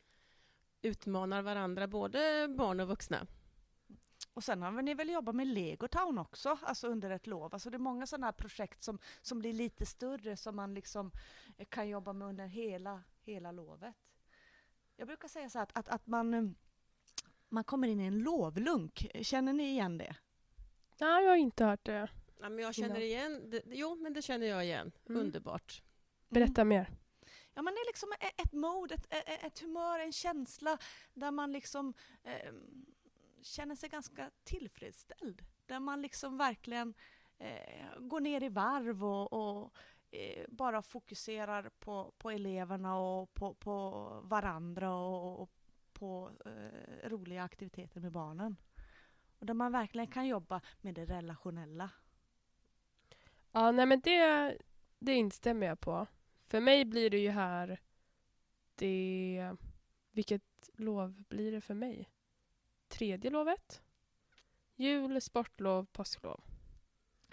utmanar 0.82 1.42
varandra, 1.42 1.86
både 1.86 2.48
barn 2.48 2.80
och 2.80 2.88
vuxna. 2.88 3.26
Och 4.34 4.44
sen 4.44 4.62
har 4.62 4.82
ni 4.82 4.94
väl 4.94 5.10
jobbat 5.10 5.34
med 5.34 5.46
Legotown 5.46 6.18
också, 6.18 6.58
alltså 6.62 6.88
under 6.88 7.10
ett 7.10 7.26
lov. 7.26 7.54
Alltså 7.54 7.70
det 7.70 7.76
är 7.76 7.78
många 7.78 8.06
sådana 8.06 8.26
här 8.26 8.32
projekt 8.32 8.82
som, 8.82 8.98
som 9.22 9.38
blir 9.38 9.52
lite 9.52 9.86
större 9.86 10.36
som 10.36 10.56
man 10.56 10.74
liksom 10.74 11.10
kan 11.68 11.88
jobba 11.88 12.12
med 12.12 12.28
under 12.28 12.46
hela, 12.46 13.02
hela 13.22 13.52
lovet. 13.52 13.94
Jag 14.96 15.06
brukar 15.08 15.28
säga 15.28 15.50
så 15.50 15.58
här 15.58 15.62
att, 15.62 15.76
att, 15.78 15.88
att 15.88 16.06
man, 16.06 16.34
eh, 16.34 16.42
man 17.48 17.64
kommer 17.64 17.88
in 17.88 18.00
i 18.00 18.04
en 18.06 18.18
lovlunk. 18.18 19.06
Känner 19.22 19.52
ni 19.52 19.70
igen 19.70 19.98
det? 19.98 20.16
Nej, 21.00 21.24
jag 21.24 21.30
har 21.30 21.36
inte 21.36 21.64
hört 21.64 21.84
det. 21.84 22.08
Ja, 22.40 22.48
men 22.48 22.58
jag 22.58 22.74
känner 22.74 23.00
igen, 23.00 23.50
det, 23.50 23.62
jo 23.66 23.94
men 23.94 24.12
det 24.12 24.22
känner 24.22 24.46
jag 24.46 24.64
igen, 24.64 24.92
Mm. 25.08 25.20
underbart. 25.20 25.82
Berätta 26.28 26.64
mer. 26.64 26.90
Ja, 27.54 27.62
men 27.62 27.74
det 27.74 27.80
är 27.80 27.86
liksom 27.86 28.12
e- 28.20 28.42
ett 28.42 28.52
mode, 28.52 28.94
ett, 28.94 29.06
ett, 29.10 29.44
ett 29.44 29.60
humör, 29.60 29.98
en 29.98 30.12
känsla 30.12 30.78
där 31.14 31.30
man 31.30 31.52
liksom 31.52 31.94
eh, 32.22 32.52
känner 33.42 33.74
sig 33.74 33.88
ganska 33.88 34.30
tillfredsställd. 34.44 35.42
Där 35.66 35.80
man 35.80 36.02
liksom 36.02 36.36
verkligen 36.38 36.94
eh, 37.38 37.98
går 37.98 38.20
ner 38.20 38.42
i 38.42 38.48
varv 38.48 39.04
och, 39.04 39.32
och 39.32 39.74
eh, 40.12 40.44
bara 40.48 40.82
fokuserar 40.82 41.70
på, 41.78 42.14
på 42.18 42.30
eleverna 42.30 42.98
och 42.98 43.34
på, 43.34 43.54
på 43.54 44.00
varandra 44.24 44.94
och, 44.94 45.42
och 45.42 45.50
på 45.92 46.30
eh, 46.44 47.08
roliga 47.08 47.42
aktiviteter 47.42 48.00
med 48.00 48.12
barnen. 48.12 48.56
Och 49.38 49.46
där 49.46 49.54
man 49.54 49.72
verkligen 49.72 50.06
kan 50.06 50.26
jobba 50.26 50.60
med 50.80 50.94
det 50.94 51.04
relationella. 51.04 51.90
Ja, 53.52 53.70
nej 53.70 53.86
men 53.86 54.00
det, 54.00 54.58
det 54.98 55.14
instämmer 55.14 55.66
jag 55.66 55.80
på. 55.80 56.06
För 56.44 56.60
mig 56.60 56.84
blir 56.84 57.10
det 57.10 57.18
ju 57.18 57.30
här 57.30 57.80
det... 58.74 59.56
Vilket 60.10 60.70
lov 60.76 61.24
blir 61.28 61.52
det 61.52 61.60
för 61.60 61.74
mig? 61.74 62.10
Tredje 62.88 63.30
lovet? 63.30 63.82
Jul, 64.74 65.20
sportlov, 65.20 65.86
påsklov. 65.92 66.51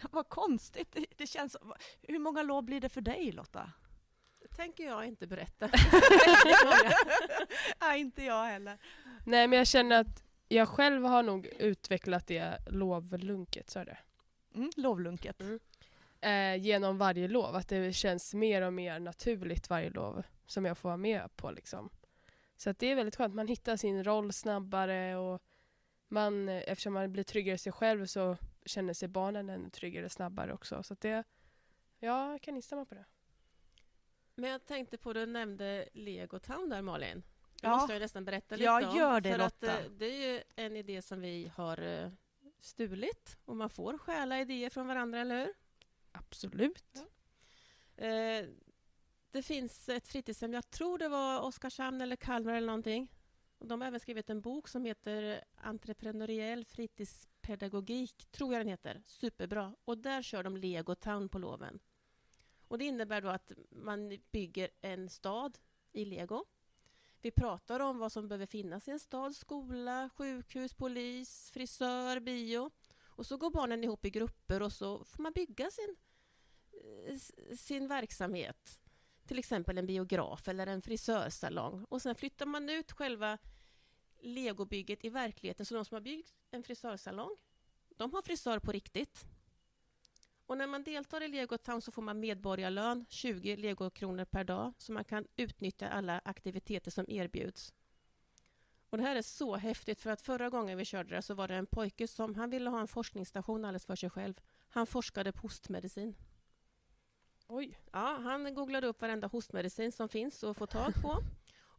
Vad 0.12 0.30
konstigt. 0.30 0.98
Det, 1.16 1.28
känns, 1.28 1.58
hur 2.02 2.20
många 2.20 2.44
lov 2.44 2.64
blir 2.64 2.82
det 2.82 2.90
för 2.90 3.02
dig 3.02 3.32
Lotta? 3.32 3.72
Det 4.42 4.48
tänker 4.48 4.86
jag 4.86 5.06
inte 5.06 5.28
berätta. 5.28 5.70
Nej, 7.82 8.00
inte 8.00 8.24
jag 8.24 8.46
heller. 8.46 8.78
Nej, 9.26 9.48
men 9.48 9.58
jag 9.58 9.68
känner 9.68 10.00
att 10.00 10.24
jag 10.48 10.70
själv 10.70 11.06
har 11.06 11.24
nog 11.24 11.46
utvecklat 11.46 12.28
det 12.28 12.58
lovlunket, 12.68 13.70
så 13.70 13.80
är 13.80 13.86
det. 13.86 13.98
Mm, 14.56 14.70
lovlunket. 14.76 15.42
Mm. 15.42 15.60
Eh, 16.22 16.66
genom 16.66 16.98
varje 16.98 17.28
lov. 17.28 17.56
Att 17.56 17.68
det 17.68 17.94
känns 17.94 18.34
mer 18.34 18.62
och 18.62 18.74
mer 18.74 19.00
naturligt 19.00 19.70
varje 19.70 19.90
lov 19.90 20.24
som 20.46 20.66
jag 20.66 20.78
får 20.78 20.90
vara 20.90 20.98
med 20.98 21.36
på. 21.36 21.52
Liksom. 21.52 21.90
Så 22.58 22.70
att 22.70 22.80
det 22.80 22.92
är 22.92 22.96
väldigt 22.96 23.16
skönt. 23.16 23.36
Man 23.36 23.48
hittar 23.48 23.78
sin 23.78 24.04
roll 24.04 24.34
snabbare 24.34 25.16
och 25.16 25.42
man, 26.08 26.50
eh, 26.50 26.64
eftersom 26.68 26.94
man 26.94 27.12
blir 27.12 27.24
tryggare 27.24 27.56
i 27.56 27.58
sig 27.58 27.72
själv 27.72 28.06
så 28.06 28.38
känner 28.66 28.94
sig 28.94 29.08
barnen 29.08 29.50
ännu 29.50 29.70
tryggare 29.70 30.10
snabbare 30.10 30.54
också. 30.54 30.84
Så 30.84 30.94
att 30.94 31.02
det, 31.02 31.24
ja, 32.00 32.32
jag 32.32 32.42
kan 32.42 32.56
instämma 32.56 32.86
på 32.86 32.96
det. 32.96 33.06
Men 34.36 34.50
jag 34.50 34.66
tänkte 34.66 34.98
på, 34.98 35.14
du 35.14 35.26
nämnde 35.26 35.90
Lego 35.94 36.40
Town 36.40 36.70
där 36.70 36.82
Malin. 36.82 37.24
Det 37.62 37.68
Ja. 37.68 37.76
måste 37.78 37.94
jag 37.94 38.00
nästan 38.00 38.26
berätta 38.26 38.56
lite 38.56 38.64
Ja, 38.66 38.90
om. 38.92 38.98
gör 38.98 39.22
det, 39.22 39.30
för 39.36 39.40
att, 39.40 39.62
Lotta. 39.62 39.80
eh, 39.80 39.90
det 39.92 40.06
är 40.06 40.32
ju 40.34 40.44
en 40.56 40.76
idé 40.76 41.02
som 41.02 41.22
vi 41.22 41.52
har 41.56 41.82
eh, 41.82 42.12
stulit 42.60 43.38
och 43.46 43.56
man 43.56 43.70
får 43.70 43.98
stjäla 43.98 44.40
idéer 44.42 44.70
från 44.70 44.88
varandra, 44.88 45.20
eller 45.20 45.40
hur? 45.46 45.54
Absolut. 46.12 46.98
Eh, 47.96 48.46
det 49.32 49.42
finns 49.44 49.90
ett 49.90 50.08
fritidshem, 50.08 50.54
jag 50.54 50.70
tror 50.70 50.98
det 50.98 51.10
var 51.10 51.42
Oskarshamn 51.42 52.02
eller 52.02 52.16
Kalmar 52.16 52.54
eller 52.54 52.68
någonting. 52.68 53.12
Och 53.58 53.68
de 53.68 53.82
har 53.82 53.88
även 53.88 54.00
skrivit 54.00 54.30
en 54.30 54.42
bok 54.42 54.68
som 54.68 54.86
heter 54.86 55.44
Entreprenöriell 55.56 56.66
Pedagogik 57.50 58.26
tror 58.32 58.54
jag 58.54 58.60
den 58.60 58.68
heter. 58.68 59.02
Superbra. 59.06 59.76
Och 59.86 59.98
där 59.98 60.22
kör 60.22 60.44
de 60.44 60.58
Lego 60.58 60.96
Town 60.96 61.30
på 61.30 61.40
loven. 61.40 61.80
Och 62.68 62.78
det 62.78 62.86
innebär 62.86 63.22
då 63.22 63.30
att 63.30 63.52
man 63.70 64.18
bygger 64.32 64.70
en 64.82 65.10
stad 65.10 65.58
i 65.92 66.06
lego. 66.06 66.46
Vi 67.22 67.32
pratar 67.32 67.80
om 67.80 67.98
vad 67.98 68.12
som 68.12 68.28
behöver 68.28 68.46
finnas 68.46 68.88
i 68.88 68.92
en 68.92 69.00
stad. 69.00 69.36
Skola, 69.36 70.10
sjukhus, 70.18 70.74
polis, 70.74 71.52
frisör, 71.54 72.20
bio. 72.20 72.72
Och 73.06 73.26
så 73.26 73.38
går 73.38 73.52
barnen 73.52 73.84
ihop 73.84 74.06
i 74.06 74.10
grupper 74.10 74.62
och 74.62 74.74
så 74.74 75.04
får 75.04 75.24
man 75.24 75.32
bygga 75.34 75.72
sin, 75.72 75.96
eh, 77.08 77.18
sin 77.56 77.88
verksamhet. 77.88 78.80
Till 79.26 79.40
exempel 79.40 79.78
en 79.78 79.88
biograf 79.88 80.48
eller 80.48 80.68
en 80.68 80.82
frisörsalong. 80.82 81.86
Och 81.90 82.02
sen 82.02 82.16
flyttar 82.16 82.46
man 82.46 82.70
ut 82.70 82.92
själva 82.92 83.38
legobygget 84.22 85.06
i 85.06 85.10
verkligheten. 85.10 85.66
Så 85.66 85.76
de 85.76 85.86
som 85.86 85.96
har 85.96 86.02
byggt 86.02 86.34
en 86.52 86.64
frisörsalong, 86.64 87.38
de 87.90 88.14
har 88.14 88.22
frisör 88.22 88.60
på 88.60 88.72
riktigt. 88.72 89.26
Och 90.46 90.58
när 90.58 90.68
man 90.68 90.84
deltar 90.84 91.22
i 91.22 91.28
Lego 91.28 91.58
Town 91.58 91.82
så 91.82 91.92
får 91.92 92.02
man 92.02 92.20
medborgarlön, 92.20 93.06
20 93.10 93.56
legokronor 93.56 94.26
per 94.26 94.44
dag, 94.44 94.74
så 94.78 94.92
man 94.92 95.04
kan 95.04 95.28
utnyttja 95.36 95.90
alla 95.90 96.22
aktiviteter 96.26 96.92
som 96.92 97.06
erbjuds. 97.08 97.74
Och 98.90 98.98
det 98.98 99.04
här 99.04 99.16
är 99.16 99.22
så 99.22 99.56
häftigt, 99.56 100.02
för 100.02 100.10
att 100.10 100.22
förra 100.22 100.50
gången 100.50 100.78
vi 100.78 100.86
körde 100.86 101.16
det 101.16 101.22
så 101.22 101.34
var 101.34 101.48
det 101.48 101.56
en 101.56 101.66
pojke 101.66 102.08
som 102.08 102.36
han 102.36 102.50
ville 102.50 102.70
ha 102.70 102.80
en 102.80 102.88
forskningsstation 102.88 103.66
alldeles 103.66 103.86
för 103.86 103.96
sig 103.96 104.10
själv. 104.10 104.42
Han 104.70 104.88
forskade 104.88 105.32
på 105.32 105.42
hostmedicin. 105.42 106.16
Oj. 107.48 107.80
Ja, 107.92 108.20
han 108.24 108.54
googlade 108.54 108.88
upp 108.88 109.02
varenda 109.02 109.28
hostmedicin 109.28 109.92
som 109.92 110.10
finns 110.10 110.44
att 110.44 110.58
få 110.58 110.68
tag 110.68 110.94
på. 111.02 111.18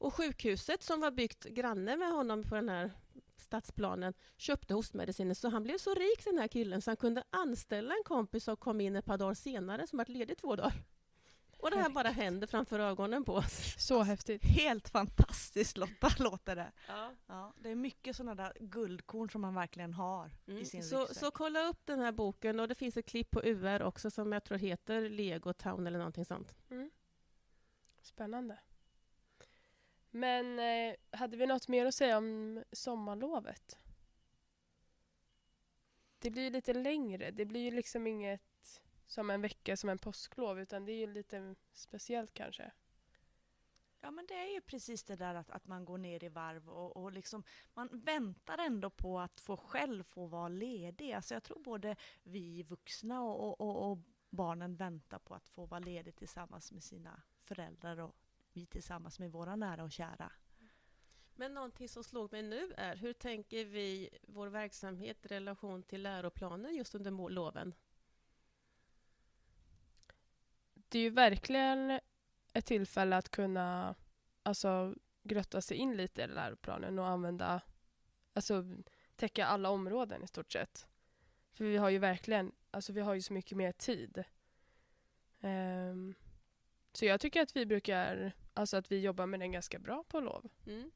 Och 0.00 0.14
sjukhuset 0.14 0.83
som 0.83 1.00
var 1.00 1.11
byggt 1.11 1.45
granne 1.45 1.97
med 1.97 2.12
honom 2.12 2.42
på 2.45 2.54
den 2.54 2.69
här 2.69 2.90
stadsplanen 3.37 4.14
köpte 4.37 4.75
hostmedicinen 4.75 5.35
så 5.35 5.49
han 5.49 5.62
blev 5.62 5.78
så 5.78 5.95
rik 5.95 6.25
den 6.25 6.38
här 6.38 6.49
killen 6.49 6.83
så 6.83 6.90
han 6.90 6.97
kunde 6.97 7.25
anställa 7.30 7.95
en 7.95 8.04
kompis 8.04 8.45
som 8.45 8.57
kom 8.57 8.80
in 8.80 8.97
ett 8.97 9.04
par 9.04 9.19
dagar 9.19 9.35
senare 9.35 9.87
som 9.87 9.97
varit 9.97 10.09
ledig 10.09 10.38
två 10.38 10.57
dagar. 10.57 10.73
Och 11.59 11.71
det 11.71 11.76
här 11.76 11.90
bara 11.90 12.09
händer 12.09 12.47
framför 12.47 12.78
ögonen 12.78 13.25
på 13.25 13.35
oss. 13.35 13.75
Så 13.78 14.02
häftigt. 14.02 14.45
Helt 14.45 14.88
fantastiskt 14.88 15.76
Lotta, 15.76 16.09
låter 16.19 16.57
det. 16.57 16.73
Ja. 16.88 17.12
Ja, 17.26 17.52
det 17.59 17.71
är 17.71 17.75
mycket 17.75 18.16
sådana 18.16 18.35
där 18.35 18.52
guldkorn 18.61 19.30
som 19.30 19.40
man 19.40 19.54
verkligen 19.54 19.95
har 19.95 20.30
i 20.47 20.50
Mm. 20.50 20.64
sin 20.64 20.85
Så, 20.85 21.00
ryggsäck. 21.00 21.16
så 21.16 21.30
kolla 21.30 21.69
upp 21.69 21.87
den 21.87 21.99
här 22.00 22.12
boken 22.12 22.61
och 22.61 22.69
det 22.69 22.75
finns 22.75 22.97
ett 22.97 23.07
klipp 23.07 23.30
på 23.30 23.40
UR 23.45 23.83
också 23.83 24.11
som 24.11 24.33
jag 24.33 24.45
tror 24.45 24.59
heter 24.59 25.09
Lego 25.09 25.52
Town 25.52 25.87
eller 25.87 25.99
någonting 25.99 26.25
sånt. 26.25 26.54
Spännande. 28.02 28.59
Men 30.11 30.59
eh, 30.59 30.97
hade 31.11 31.37
vi 31.37 31.47
något 31.47 31.69
mer 31.69 31.87
att 31.87 31.95
säga 31.95 32.19
om 32.19 32.64
sommarlovet? 32.73 33.79
Det 36.19 36.31
blir 36.31 36.43
ju 36.43 36.50
lite 36.50 36.75
längre. 36.75 37.31
Det 37.31 37.45
blir 37.45 37.61
ju 37.61 37.71
liksom 37.71 38.07
inget 38.07 38.83
som 39.07 39.31
en 39.31 39.40
vecka 39.40 39.76
som 39.76 39.90
en 39.90 39.99
påsklov 39.99 40.61
utan 40.61 40.85
det 40.85 40.93
är 40.93 40.97
ju 40.97 41.07
lite 41.07 41.55
speciellt 41.73 42.35
kanske. 42.35 42.73
Ja 44.00 44.11
men 44.11 44.26
det 44.26 44.35
är 44.35 44.55
ju 44.55 44.61
precis 44.61 45.05
det 45.05 45.17
där 45.17 45.35
att, 45.35 45.50
att 45.50 45.67
man 45.67 45.85
går 45.85 45.99
ner 45.99 46.25
i 46.25 46.29
varv 46.29 46.69
och, 46.69 46.97
och 46.97 47.12
liksom 47.12 47.43
man 47.75 47.88
väntar 47.93 48.59
ändå 48.59 48.90
på 48.90 49.21
att 49.21 49.40
få 49.40 49.57
själv 49.57 50.02
få 50.02 50.26
vara 50.26 50.49
ledig. 50.49 51.12
Alltså 51.12 51.35
jag 51.35 51.43
tror 51.43 51.59
både 51.59 51.97
vi 52.23 52.62
vuxna 52.62 53.23
och, 53.23 53.61
och, 53.61 53.90
och, 53.90 53.99
barnen 54.33 54.76
väntar 54.76 55.19
på 55.19 55.35
att 55.35 55.49
få 55.49 55.67
vara 55.67 55.81
ledig 55.81 56.17
tillsammans 56.17 56.73
med 56.73 56.83
sina 56.83 57.23
föräldrar 57.37 58.00
och 58.00 58.17
vi 58.52 58.66
tillsammans 58.66 59.19
med 59.19 59.33
våra 59.33 59.57
nära 59.57 59.85
och 59.85 59.92
kära. 59.92 60.33
Men 61.35 61.54
någonting 61.54 61.88
som 61.88 62.04
slog 62.04 62.33
mig 62.33 62.42
nu 62.42 62.75
är 62.76 62.97
hur 62.97 63.12
tänker 63.12 63.64
vi 63.64 64.11
vår 64.23 64.49
verksamhet 64.49 65.25
i 65.26 65.28
relation 65.28 65.83
till 65.83 66.02
läroplanen 66.02 66.75
just 66.75 66.95
under 66.95 67.28
loven? 67.28 67.75
Det 70.75 70.99
är 70.99 71.02
ju 71.02 71.11
verkligen 71.11 72.00
ett 72.52 72.66
tillfälle 72.66 73.16
att 73.16 73.28
kunna 73.28 73.95
alltså, 74.42 74.95
grotta 75.23 75.61
sig 75.61 75.76
in 75.76 75.97
lite 75.97 76.23
i 76.23 76.26
läroplanen 76.26 76.99
och 76.99 77.07
använda, 77.07 77.61
alltså 78.33 78.64
täcka 79.16 79.47
alla 79.47 79.71
områden 79.71 80.25
i 80.25 80.26
stort 80.26 80.52
sett. 80.52 80.87
För 81.52 81.64
vi 81.64 81.76
har 81.76 81.90
ju 81.90 81.99
verkligen, 81.99 82.52
alltså 82.71 82.92
vi 82.92 83.00
har 83.00 83.14
ju 83.14 83.23
så 83.23 83.33
mycket 83.33 83.57
mer 83.57 83.73
tid. 83.73 84.25
Ehm, 85.40 86.14
så 86.93 87.05
jag 87.05 87.21
tycker 87.21 87.43
att 87.43 87.57
vi 87.57 87.67
brukar, 87.67 88.33
alltså 88.55 88.77
att 88.77 88.93
vi 88.93 89.01
jobbar 89.01 89.27
med 89.27 89.41
den 89.41 89.53
ganska 89.53 89.79
bra 89.79 90.05
på 90.09 90.21
lov. 90.21 90.49
Mm. 90.67 90.91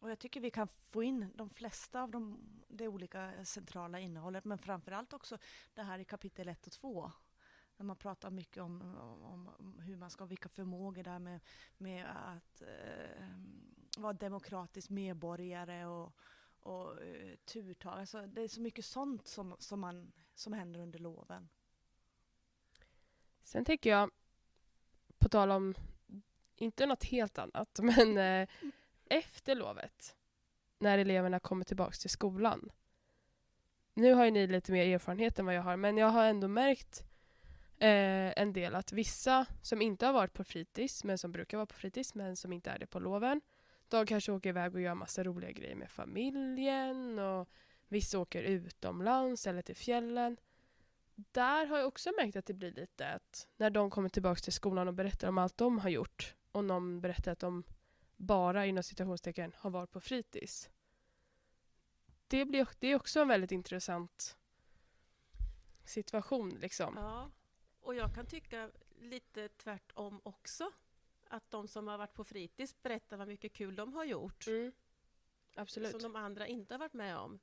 Och 0.00 0.10
jag 0.10 0.18
tycker 0.18 0.40
vi 0.40 0.50
kan 0.50 0.68
få 0.68 1.02
in 1.02 1.26
de 1.34 1.50
flesta 1.50 2.02
av 2.02 2.10
de, 2.10 2.38
det 2.68 2.88
olika 2.88 3.44
centrala 3.44 4.00
innehållet 4.00 4.44
men 4.44 4.58
framförallt 4.58 5.12
också 5.12 5.38
det 5.74 5.82
här 5.82 5.98
i 5.98 6.04
kapitel 6.04 6.48
1 6.48 6.66
och 6.66 6.72
2. 6.72 7.12
När 7.76 7.84
man 7.86 7.96
pratar 7.96 8.30
mycket 8.30 8.62
om, 8.62 8.96
om, 9.22 9.48
om 9.58 9.78
hur 9.78 9.96
man 9.96 10.10
ska, 10.10 10.24
vilka 10.24 10.48
förmågor 10.48 11.02
där 11.02 11.18
med, 11.18 11.40
med 11.76 12.06
att 12.06 12.62
eh, 12.62 13.28
vara 13.98 14.12
demokratisk 14.12 14.90
medborgare 14.90 15.86
och, 15.86 16.12
och 16.60 17.02
eh, 17.02 17.36
turtag. 17.36 17.98
Alltså, 17.98 18.26
det 18.26 18.42
är 18.42 18.48
så 18.48 18.60
mycket 18.60 18.84
sånt 18.84 19.26
som, 19.26 19.56
som, 19.58 19.80
man, 19.80 20.12
som 20.34 20.52
händer 20.52 20.80
under 20.80 20.98
loven. 20.98 21.48
Sen 23.42 23.64
tänker 23.64 23.90
jag, 23.90 24.10
på 25.24 25.28
tal 25.28 25.50
om, 25.50 25.74
inte 26.56 26.86
något 26.86 27.04
helt 27.04 27.38
annat, 27.38 27.78
men 27.82 28.18
eh, 28.18 28.48
efter 29.04 29.54
lovet, 29.54 30.16
när 30.78 30.98
eleverna 30.98 31.40
kommer 31.40 31.64
tillbaka 31.64 31.92
till 31.92 32.10
skolan. 32.10 32.70
Nu 33.94 34.12
har 34.12 34.24
ju 34.24 34.30
ni 34.30 34.46
lite 34.46 34.72
mer 34.72 34.94
erfarenhet 34.94 35.38
än 35.38 35.46
vad 35.46 35.54
jag 35.54 35.62
har, 35.62 35.76
men 35.76 35.96
jag 35.96 36.08
har 36.08 36.24
ändå 36.24 36.48
märkt 36.48 37.04
eh, 37.78 38.40
en 38.42 38.52
del 38.52 38.74
att 38.74 38.92
vissa 38.92 39.46
som 39.62 39.82
inte 39.82 40.06
har 40.06 40.12
varit 40.12 40.32
på 40.32 40.44
fritids, 40.44 41.04
men 41.04 41.18
som 41.18 41.32
brukar 41.32 41.56
vara 41.56 41.66
på 41.66 41.74
fritids, 41.74 42.14
men 42.14 42.36
som 42.36 42.52
inte 42.52 42.70
är 42.70 42.78
det 42.78 42.86
på 42.86 42.98
loven, 42.98 43.40
de 43.88 44.06
kanske 44.06 44.32
åker 44.32 44.48
iväg 44.48 44.74
och 44.74 44.80
gör 44.80 44.94
massa 44.94 45.24
roliga 45.24 45.50
grejer 45.50 45.76
med 45.76 45.90
familjen 45.90 47.18
och 47.18 47.48
vissa 47.88 48.18
åker 48.18 48.42
utomlands 48.42 49.46
eller 49.46 49.62
till 49.62 49.76
fjällen 49.76 50.36
där 51.14 51.66
har 51.66 51.78
jag 51.78 51.86
också 51.86 52.12
märkt 52.18 52.36
att 52.36 52.46
det 52.46 52.54
blir 52.54 52.72
lite 52.72 53.08
att 53.08 53.48
när 53.56 53.70
de 53.70 53.90
kommer 53.90 54.08
tillbaka 54.08 54.40
till 54.40 54.52
skolan 54.52 54.88
och 54.88 54.94
berättar 54.94 55.28
om 55.28 55.38
allt 55.38 55.56
de 55.56 55.78
har 55.78 55.88
gjort 55.88 56.34
och 56.52 56.64
någon 56.64 57.00
berättar 57.00 57.32
att 57.32 57.38
de 57.38 57.64
bara 58.16 58.66
inom 58.66 58.82
citationstecken 58.82 59.52
har 59.56 59.70
varit 59.70 59.90
på 59.90 60.00
fritids. 60.00 60.70
Det, 62.26 62.44
blir, 62.44 62.68
det 62.78 62.88
är 62.88 62.96
också 62.96 63.20
en 63.20 63.28
väldigt 63.28 63.52
intressant 63.52 64.36
situation 65.84 66.48
liksom. 66.48 66.94
Ja. 66.96 67.30
Och 67.80 67.94
jag 67.94 68.14
kan 68.14 68.26
tycka 68.26 68.70
lite 68.98 69.48
tvärtom 69.48 70.20
också. 70.22 70.70
Att 71.28 71.50
de 71.50 71.68
som 71.68 71.88
har 71.88 71.98
varit 71.98 72.14
på 72.14 72.24
fritids 72.24 72.82
berättar 72.82 73.16
vad 73.16 73.28
mycket 73.28 73.52
kul 73.52 73.76
de 73.76 73.92
har 73.92 74.04
gjort. 74.04 74.46
Mm. 74.46 74.72
Absolut. 75.54 75.90
Som 75.90 76.02
de 76.02 76.16
andra 76.16 76.46
inte 76.46 76.74
har 76.74 76.78
varit 76.78 76.92
med 76.92 77.18
om. 77.18 77.38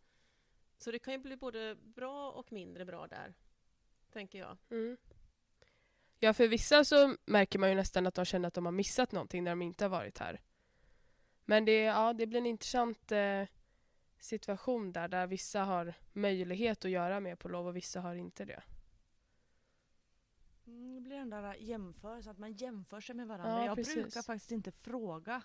Så 0.77 0.91
det 0.91 0.99
kan 0.99 1.13
ju 1.13 1.19
bli 1.19 1.37
både 1.37 1.75
bra 1.75 2.31
och 2.31 2.51
mindre 2.51 2.85
bra 2.85 3.07
där. 3.07 3.33
Tänker 4.13 4.39
jag. 4.39 4.57
Mm. 4.69 4.97
Ja, 6.19 6.33
för 6.33 6.47
vissa 6.47 6.85
så 6.85 7.15
märker 7.25 7.59
man 7.59 7.69
ju 7.69 7.75
nästan 7.75 8.07
att 8.07 8.13
de 8.13 8.25
känner 8.25 8.47
att 8.47 8.53
de 8.53 8.65
har 8.65 8.71
missat 8.71 9.11
någonting 9.11 9.43
när 9.43 9.51
de 9.51 9.61
inte 9.61 9.85
har 9.85 9.89
varit 9.89 10.17
här. 10.17 10.41
Men 11.45 11.65
det, 11.65 11.81
ja, 11.81 12.13
det 12.13 12.27
blir 12.27 12.39
en 12.39 12.45
intressant 12.45 13.11
eh, 13.11 13.43
situation 14.19 14.91
där, 14.91 15.07
där 15.07 15.27
vissa 15.27 15.63
har 15.63 15.93
möjlighet 16.13 16.85
att 16.85 16.91
göra 16.91 17.19
mer 17.19 17.35
på 17.35 17.49
lov 17.49 17.67
och 17.67 17.75
vissa 17.75 18.01
har 18.01 18.15
inte 18.15 18.45
det. 18.45 18.63
Mm, 20.65 20.95
det 20.95 21.01
blir 21.01 21.17
den 21.17 21.29
där 21.29 21.53
jämförelsen, 21.53 22.31
att 22.31 22.37
man 22.37 22.53
jämför 22.53 23.01
sig 23.01 23.15
med 23.15 23.27
varandra. 23.27 23.59
Ja, 23.59 23.65
jag 23.65 23.75
precis. 23.75 23.95
brukar 23.95 24.21
faktiskt 24.21 24.51
inte 24.51 24.71
fråga 24.71 25.41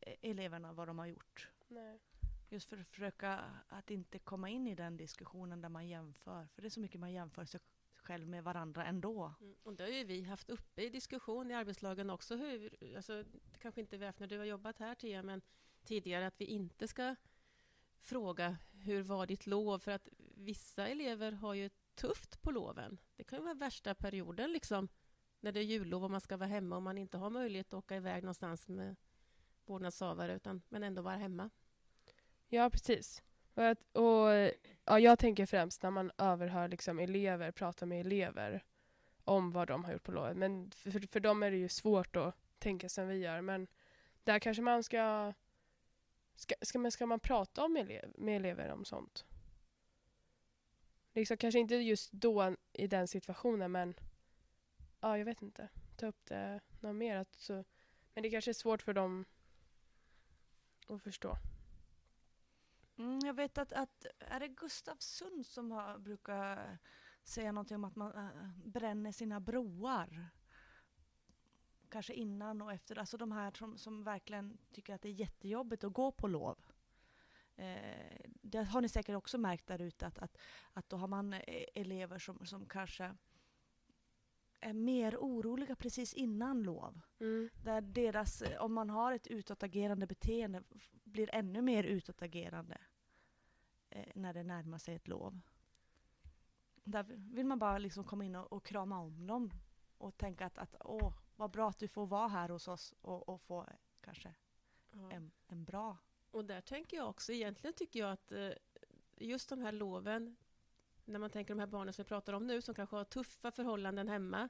eh, 0.00 0.30
eleverna 0.30 0.72
vad 0.72 0.88
de 0.88 0.98
har 0.98 1.06
gjort. 1.06 1.48
Nej. 1.68 2.00
Just 2.54 2.68
för 2.68 2.76
att 2.76 2.88
försöka 2.88 3.44
att 3.68 3.90
inte 3.90 4.18
komma 4.18 4.48
in 4.48 4.66
i 4.66 4.74
den 4.74 4.96
diskussionen 4.96 5.60
där 5.60 5.68
man 5.68 5.88
jämför. 5.88 6.46
För 6.46 6.62
det 6.62 6.68
är 6.68 6.70
så 6.70 6.80
mycket 6.80 7.00
man 7.00 7.12
jämför 7.12 7.44
sig 7.44 7.60
själv 7.96 8.28
med 8.28 8.44
varandra 8.44 8.86
ändå. 8.86 9.34
Mm. 9.40 9.54
Och 9.62 9.74
det 9.74 9.82
har 9.82 9.90
ju 9.90 10.04
vi 10.04 10.22
haft 10.22 10.50
uppe 10.50 10.82
i 10.82 10.88
diskussion 10.88 11.50
i 11.50 11.54
arbetslagen 11.54 12.10
också. 12.10 12.36
Hur, 12.36 12.76
alltså, 12.96 13.22
det 13.22 13.58
kanske 13.58 13.80
inte 13.80 13.96
vi 13.96 14.06
haft 14.06 14.20
när 14.20 14.26
du 14.26 14.38
har 14.38 14.44
jobbat 14.44 14.78
här 14.78 14.94
Tia, 14.94 15.22
men 15.22 15.42
tidigare 15.84 16.26
att 16.26 16.40
vi 16.40 16.44
inte 16.44 16.88
ska 16.88 17.16
fråga 18.00 18.56
hur 18.72 19.02
var 19.02 19.26
ditt 19.26 19.46
lov? 19.46 19.78
För 19.78 19.92
att 19.92 20.08
vissa 20.34 20.88
elever 20.88 21.32
har 21.32 21.54
ju 21.54 21.70
tufft 21.94 22.42
på 22.42 22.50
loven. 22.50 22.98
Det 23.16 23.24
kan 23.24 23.38
ju 23.38 23.44
vara 23.44 23.54
värsta 23.54 23.94
perioden 23.94 24.52
liksom 24.52 24.88
när 25.40 25.52
det 25.52 25.60
är 25.60 25.64
jullov 25.64 26.04
och 26.04 26.10
man 26.10 26.20
ska 26.20 26.36
vara 26.36 26.48
hemma 26.48 26.76
och 26.76 26.82
man 26.82 26.98
inte 26.98 27.18
har 27.18 27.30
möjlighet 27.30 27.66
att 27.66 27.78
åka 27.78 27.96
iväg 27.96 28.22
någonstans 28.22 28.68
med 28.68 28.96
vårdnadshavare 29.64 30.34
utan 30.34 30.62
men 30.68 30.82
ändå 30.82 31.02
vara 31.02 31.16
hemma. 31.16 31.50
Ja, 32.54 32.70
precis. 32.70 33.22
Och, 33.54 33.66
att, 33.66 33.96
och, 33.96 34.28
ja, 34.84 34.98
jag 34.98 35.18
tänker 35.18 35.46
främst 35.46 35.82
när 35.82 35.90
man 35.90 36.12
överhör 36.18 36.68
liksom 36.68 36.98
elever, 36.98 37.50
pratar 37.50 37.86
med 37.86 38.00
elever 38.00 38.64
om 39.24 39.52
vad 39.52 39.68
de 39.68 39.84
har 39.84 39.92
gjort 39.92 40.02
på 40.02 40.12
lovet. 40.12 40.36
Men 40.36 40.70
för, 40.70 41.12
för 41.12 41.20
dem 41.20 41.42
är 41.42 41.50
det 41.50 41.56
ju 41.56 41.68
svårt 41.68 42.16
att 42.16 42.34
tänka 42.58 42.88
som 42.88 43.08
vi 43.08 43.16
gör. 43.16 43.40
Men 43.40 43.66
där 44.24 44.38
kanske 44.38 44.62
man 44.62 44.82
ska... 44.82 45.32
Ska, 46.36 46.54
ska, 46.60 46.78
man, 46.78 46.90
ska 46.90 47.06
man 47.06 47.20
prata 47.20 47.64
om 47.64 47.76
elev, 47.76 48.12
med 48.18 48.36
elever 48.36 48.68
om 48.70 48.84
sånt? 48.84 49.24
Liksom, 51.12 51.36
kanske 51.36 51.58
inte 51.58 51.74
just 51.74 52.12
då 52.12 52.56
i 52.72 52.86
den 52.86 53.08
situationen, 53.08 53.72
men 53.72 53.94
ja, 55.00 55.18
jag 55.18 55.24
vet 55.24 55.42
inte. 55.42 55.68
Ta 55.96 56.06
upp 56.06 56.24
det 56.24 56.60
något 56.80 56.96
mer. 56.96 57.16
Att, 57.16 57.34
så, 57.34 57.64
men 58.14 58.22
det 58.22 58.30
kanske 58.30 58.50
är 58.50 58.52
svårt 58.52 58.82
för 58.82 58.92
dem 58.92 59.24
att 60.88 61.02
förstå. 61.02 61.36
Mm, 62.96 63.18
jag 63.24 63.34
vet 63.34 63.58
att, 63.58 63.72
att 63.72 64.06
är 64.18 64.40
det 64.40 64.48
Gustav 64.48 64.96
Sund 64.98 65.46
som 65.46 65.70
har, 65.70 65.98
brukar 65.98 66.78
säga 67.24 67.52
någonting 67.52 67.74
om 67.74 67.84
att 67.84 67.96
man 67.96 68.12
äh, 68.12 68.50
bränner 68.64 69.12
sina 69.12 69.40
broar? 69.40 70.28
Kanske 71.88 72.14
innan 72.14 72.62
och 72.62 72.72
efter, 72.72 72.98
alltså 72.98 73.16
de 73.16 73.32
här 73.32 73.50
som, 73.50 73.78
som 73.78 74.04
verkligen 74.04 74.58
tycker 74.72 74.94
att 74.94 75.02
det 75.02 75.08
är 75.08 75.12
jättejobbigt 75.12 75.84
att 75.84 75.92
gå 75.92 76.12
på 76.12 76.28
lov. 76.28 76.58
Eh, 77.56 78.20
det 78.42 78.64
har 78.64 78.80
ni 78.80 78.88
säkert 78.88 79.16
också 79.16 79.38
märkt 79.38 79.66
där 79.66 79.82
ute 79.82 80.06
att, 80.06 80.18
att, 80.18 80.38
att 80.72 80.88
då 80.88 80.96
har 80.96 81.08
man 81.08 81.32
eh, 81.32 81.64
elever 81.74 82.18
som, 82.18 82.46
som 82.46 82.66
kanske 82.66 83.14
är 84.64 84.72
mer 84.72 85.16
oroliga 85.16 85.76
precis 85.76 86.14
innan 86.14 86.62
lov. 86.62 87.00
Mm. 87.20 87.50
Där 87.62 87.80
deras, 87.80 88.42
eh, 88.42 88.62
om 88.62 88.74
man 88.74 88.90
har 88.90 89.12
ett 89.12 89.26
utåtagerande 89.26 90.06
beteende, 90.06 90.62
blir 91.04 91.34
ännu 91.34 91.62
mer 91.62 91.84
utåtagerande 91.84 92.78
eh, 93.90 94.06
när 94.14 94.34
det 94.34 94.42
närmar 94.42 94.78
sig 94.78 94.94
ett 94.94 95.08
lov. 95.08 95.40
Där 96.84 97.02
vill 97.08 97.46
man 97.46 97.58
bara 97.58 97.78
liksom 97.78 98.04
komma 98.04 98.24
in 98.24 98.36
och, 98.36 98.52
och 98.52 98.66
krama 98.66 99.00
om 99.00 99.26
dem 99.26 99.50
och 99.98 100.16
tänka 100.16 100.46
att, 100.46 100.58
att 100.58 100.76
åh, 100.80 101.14
vad 101.36 101.50
bra 101.50 101.68
att 101.68 101.78
du 101.78 101.88
får 101.88 102.06
vara 102.06 102.28
här 102.28 102.48
hos 102.48 102.68
oss 102.68 102.94
och, 103.00 103.28
och 103.28 103.40
få 103.40 103.60
eh, 103.60 103.76
kanske 104.00 104.34
en, 105.10 105.30
en 105.46 105.64
bra... 105.64 105.96
Och 106.30 106.44
där 106.44 106.60
tänker 106.60 106.96
jag 106.96 107.08
också, 107.08 107.32
egentligen 107.32 107.74
tycker 107.74 108.00
jag 108.00 108.12
att 108.12 108.32
eh, 108.32 108.50
just 109.16 109.48
de 109.48 109.60
här 109.60 109.72
loven, 109.72 110.36
när 111.04 111.18
man 111.18 111.30
tänker 111.30 111.54
de 111.54 111.60
här 111.60 111.66
barnen 111.66 111.94
som 111.94 112.02
vi 112.02 112.08
pratar 112.08 112.32
om 112.32 112.46
nu, 112.46 112.62
som 112.62 112.74
kanske 112.74 112.96
har 112.96 113.04
tuffa 113.04 113.50
förhållanden 113.50 114.08
hemma 114.08 114.48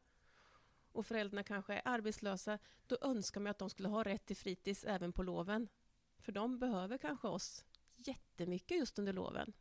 och 0.92 1.06
föräldrarna 1.06 1.42
kanske 1.42 1.74
är 1.74 1.82
arbetslösa, 1.84 2.58
då 2.86 2.96
önskar 3.00 3.40
man 3.40 3.50
att 3.50 3.58
de 3.58 3.70
skulle 3.70 3.88
ha 3.88 4.02
rätt 4.02 4.26
till 4.26 4.36
fritids 4.36 4.84
även 4.84 5.12
på 5.12 5.22
loven. 5.22 5.68
För 6.18 6.32
de 6.32 6.58
behöver 6.58 6.98
kanske 6.98 7.28
oss 7.28 7.64
jättemycket 7.96 8.78
just 8.78 8.98
under 8.98 9.12
loven. 9.12 9.52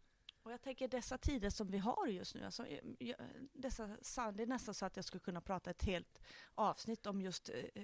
Och 0.43 0.51
jag 0.51 0.61
tänker 0.61 0.87
dessa 0.87 1.17
tider 1.17 1.49
som 1.49 1.67
vi 1.67 1.77
har 1.77 2.07
just 2.07 2.35
nu, 2.35 2.45
alltså, 2.45 2.67
eh, 2.67 2.79
jag, 2.99 3.17
dessa, 3.53 3.87
det 4.31 4.43
är 4.43 4.47
nästan 4.47 4.73
så 4.73 4.85
att 4.85 4.95
jag 4.95 5.05
skulle 5.05 5.21
kunna 5.21 5.41
prata 5.41 5.69
ett 5.69 5.83
helt 5.83 6.21
avsnitt 6.55 7.05
om 7.05 7.21
just 7.21 7.49
eh, 7.49 7.83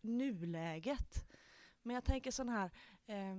nuläget. 0.00 1.30
Men 1.82 1.94
jag 1.94 2.04
tänker 2.04 2.30
sån 2.30 2.48
här, 2.48 2.70
eh, 3.06 3.36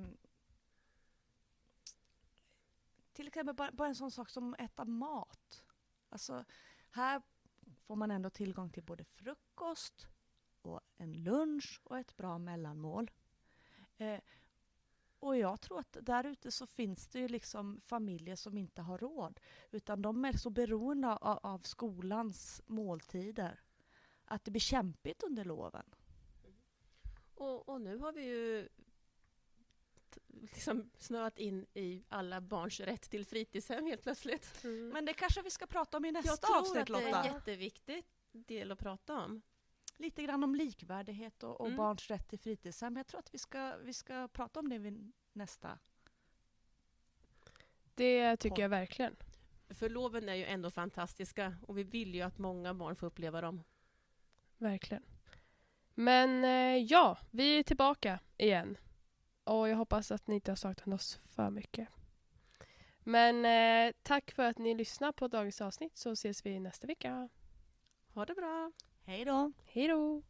till 3.19 3.27
exempel 3.27 3.55
bara, 3.55 3.71
bara 3.71 3.87
en 3.87 3.95
sån 3.95 4.11
sak 4.11 4.29
som 4.29 4.53
att 4.53 4.61
äta 4.61 4.85
mat. 4.85 5.63
Alltså, 6.09 6.45
här 6.89 7.21
får 7.81 7.95
man 7.95 8.11
ändå 8.11 8.29
tillgång 8.29 8.69
till 8.69 8.83
både 8.83 9.03
frukost 9.03 10.07
och 10.61 10.81
en 10.97 11.23
lunch 11.23 11.81
och 11.83 11.97
ett 11.97 12.17
bra 12.17 12.37
mellanmål. 12.37 13.11
Eh, 13.97 14.19
och 15.19 15.37
jag 15.37 15.61
tror 15.61 15.79
att 15.79 15.97
där 16.01 16.23
ute 16.23 16.51
så 16.51 16.65
finns 16.65 17.07
det 17.07 17.19
ju 17.19 17.27
liksom 17.27 17.81
familjer 17.81 18.35
som 18.35 18.57
inte 18.57 18.81
har 18.81 18.97
råd. 18.97 19.39
Utan 19.71 20.01
de 20.01 20.25
är 20.25 20.33
så 20.33 20.49
beroende 20.49 21.07
av, 21.07 21.39
av 21.43 21.59
skolans 21.59 22.61
måltider. 22.65 23.59
Att 24.25 24.43
det 24.45 24.51
blir 24.51 24.61
kämpigt 24.61 25.23
under 25.23 25.45
loven. 25.45 25.95
Och, 27.35 27.69
och 27.69 27.81
nu 27.81 27.97
har 27.97 28.13
vi 28.13 28.23
ju 28.23 28.69
liksom 30.33 30.89
snöat 30.97 31.39
in 31.39 31.65
i 31.73 32.03
alla 32.09 32.41
barns 32.41 32.79
rätt 32.79 33.01
till 33.09 33.25
fritidshem 33.25 33.85
helt 33.85 34.03
plötsligt. 34.03 34.63
Mm. 34.63 34.89
Men 34.89 35.05
det 35.05 35.13
kanske 35.13 35.41
vi 35.41 35.49
ska 35.49 35.67
prata 35.67 35.97
om 35.97 36.05
i 36.05 36.11
nästa 36.11 36.29
jag 36.31 36.41
tror 36.41 36.57
avsnitt 36.57 36.81
att 36.81 36.87
det 36.87 36.93
är 36.93 37.11
Lotta. 37.11 37.23
en 37.23 37.33
jätteviktig 37.33 38.03
del 38.31 38.71
att 38.71 38.79
prata 38.79 39.13
om. 39.19 39.41
Lite 39.97 40.23
grann 40.23 40.43
om 40.43 40.55
likvärdighet 40.55 41.43
och, 41.43 41.61
och 41.61 41.65
Mm. 41.67 41.77
barns 41.77 42.07
rätt 42.09 42.27
till 42.29 42.39
fritidshem. 42.39 42.97
Jag 42.97 43.07
tror 43.07 43.19
att 43.19 43.33
vi 43.33 43.37
ska, 43.37 43.77
vi 43.77 43.93
ska 43.93 44.27
prata 44.27 44.59
om 44.59 44.69
det 44.69 44.77
vid 44.77 45.11
nästa. 45.33 45.79
Det 47.95 48.37
tycker 48.37 48.61
jag 48.61 48.69
verkligen. 48.69 49.15
För 49.69 49.89
loven 49.89 50.29
är 50.29 50.33
ju 50.33 50.45
ändå 50.45 50.71
fantastiska 50.71 51.55
och 51.67 51.77
vi 51.77 51.83
vill 51.83 52.15
ju 52.15 52.21
att 52.21 52.37
många 52.37 52.73
barn 52.73 52.95
får 52.95 53.07
uppleva 53.07 53.41
dem. 53.41 53.63
Verkligen. 54.57 55.03
Men 55.93 56.43
eh, 56.43 56.83
ja, 56.83 57.17
vi 57.31 57.59
är 57.59 57.63
tillbaka 57.63 58.19
igen. 58.37 58.77
Och 59.49 59.69
jag 59.69 59.77
hoppas 59.77 60.11
att 60.11 60.27
ni 60.27 60.35
inte 60.35 60.51
har 60.51 60.55
saknat 60.55 60.95
oss 60.95 61.19
för 61.35 61.49
mycket. 61.49 61.87
Men 63.03 63.45
eh, 63.45 63.93
tack 64.03 64.31
för 64.31 64.43
att 64.43 64.57
ni 64.57 64.75
lyssnar 64.75 65.11
på 65.11 65.27
dagens 65.27 65.61
avsnitt 65.61 65.97
så 65.97 66.11
ses 66.11 66.45
vi 66.45 66.59
nästa 66.59 66.87
vecka. 66.87 67.29
Ha 68.13 68.25
det 68.25 68.35
bra! 68.35 68.71
Hej 69.05 69.25
då! 69.25 69.51
Hej 69.65 69.87
då! 69.87 70.21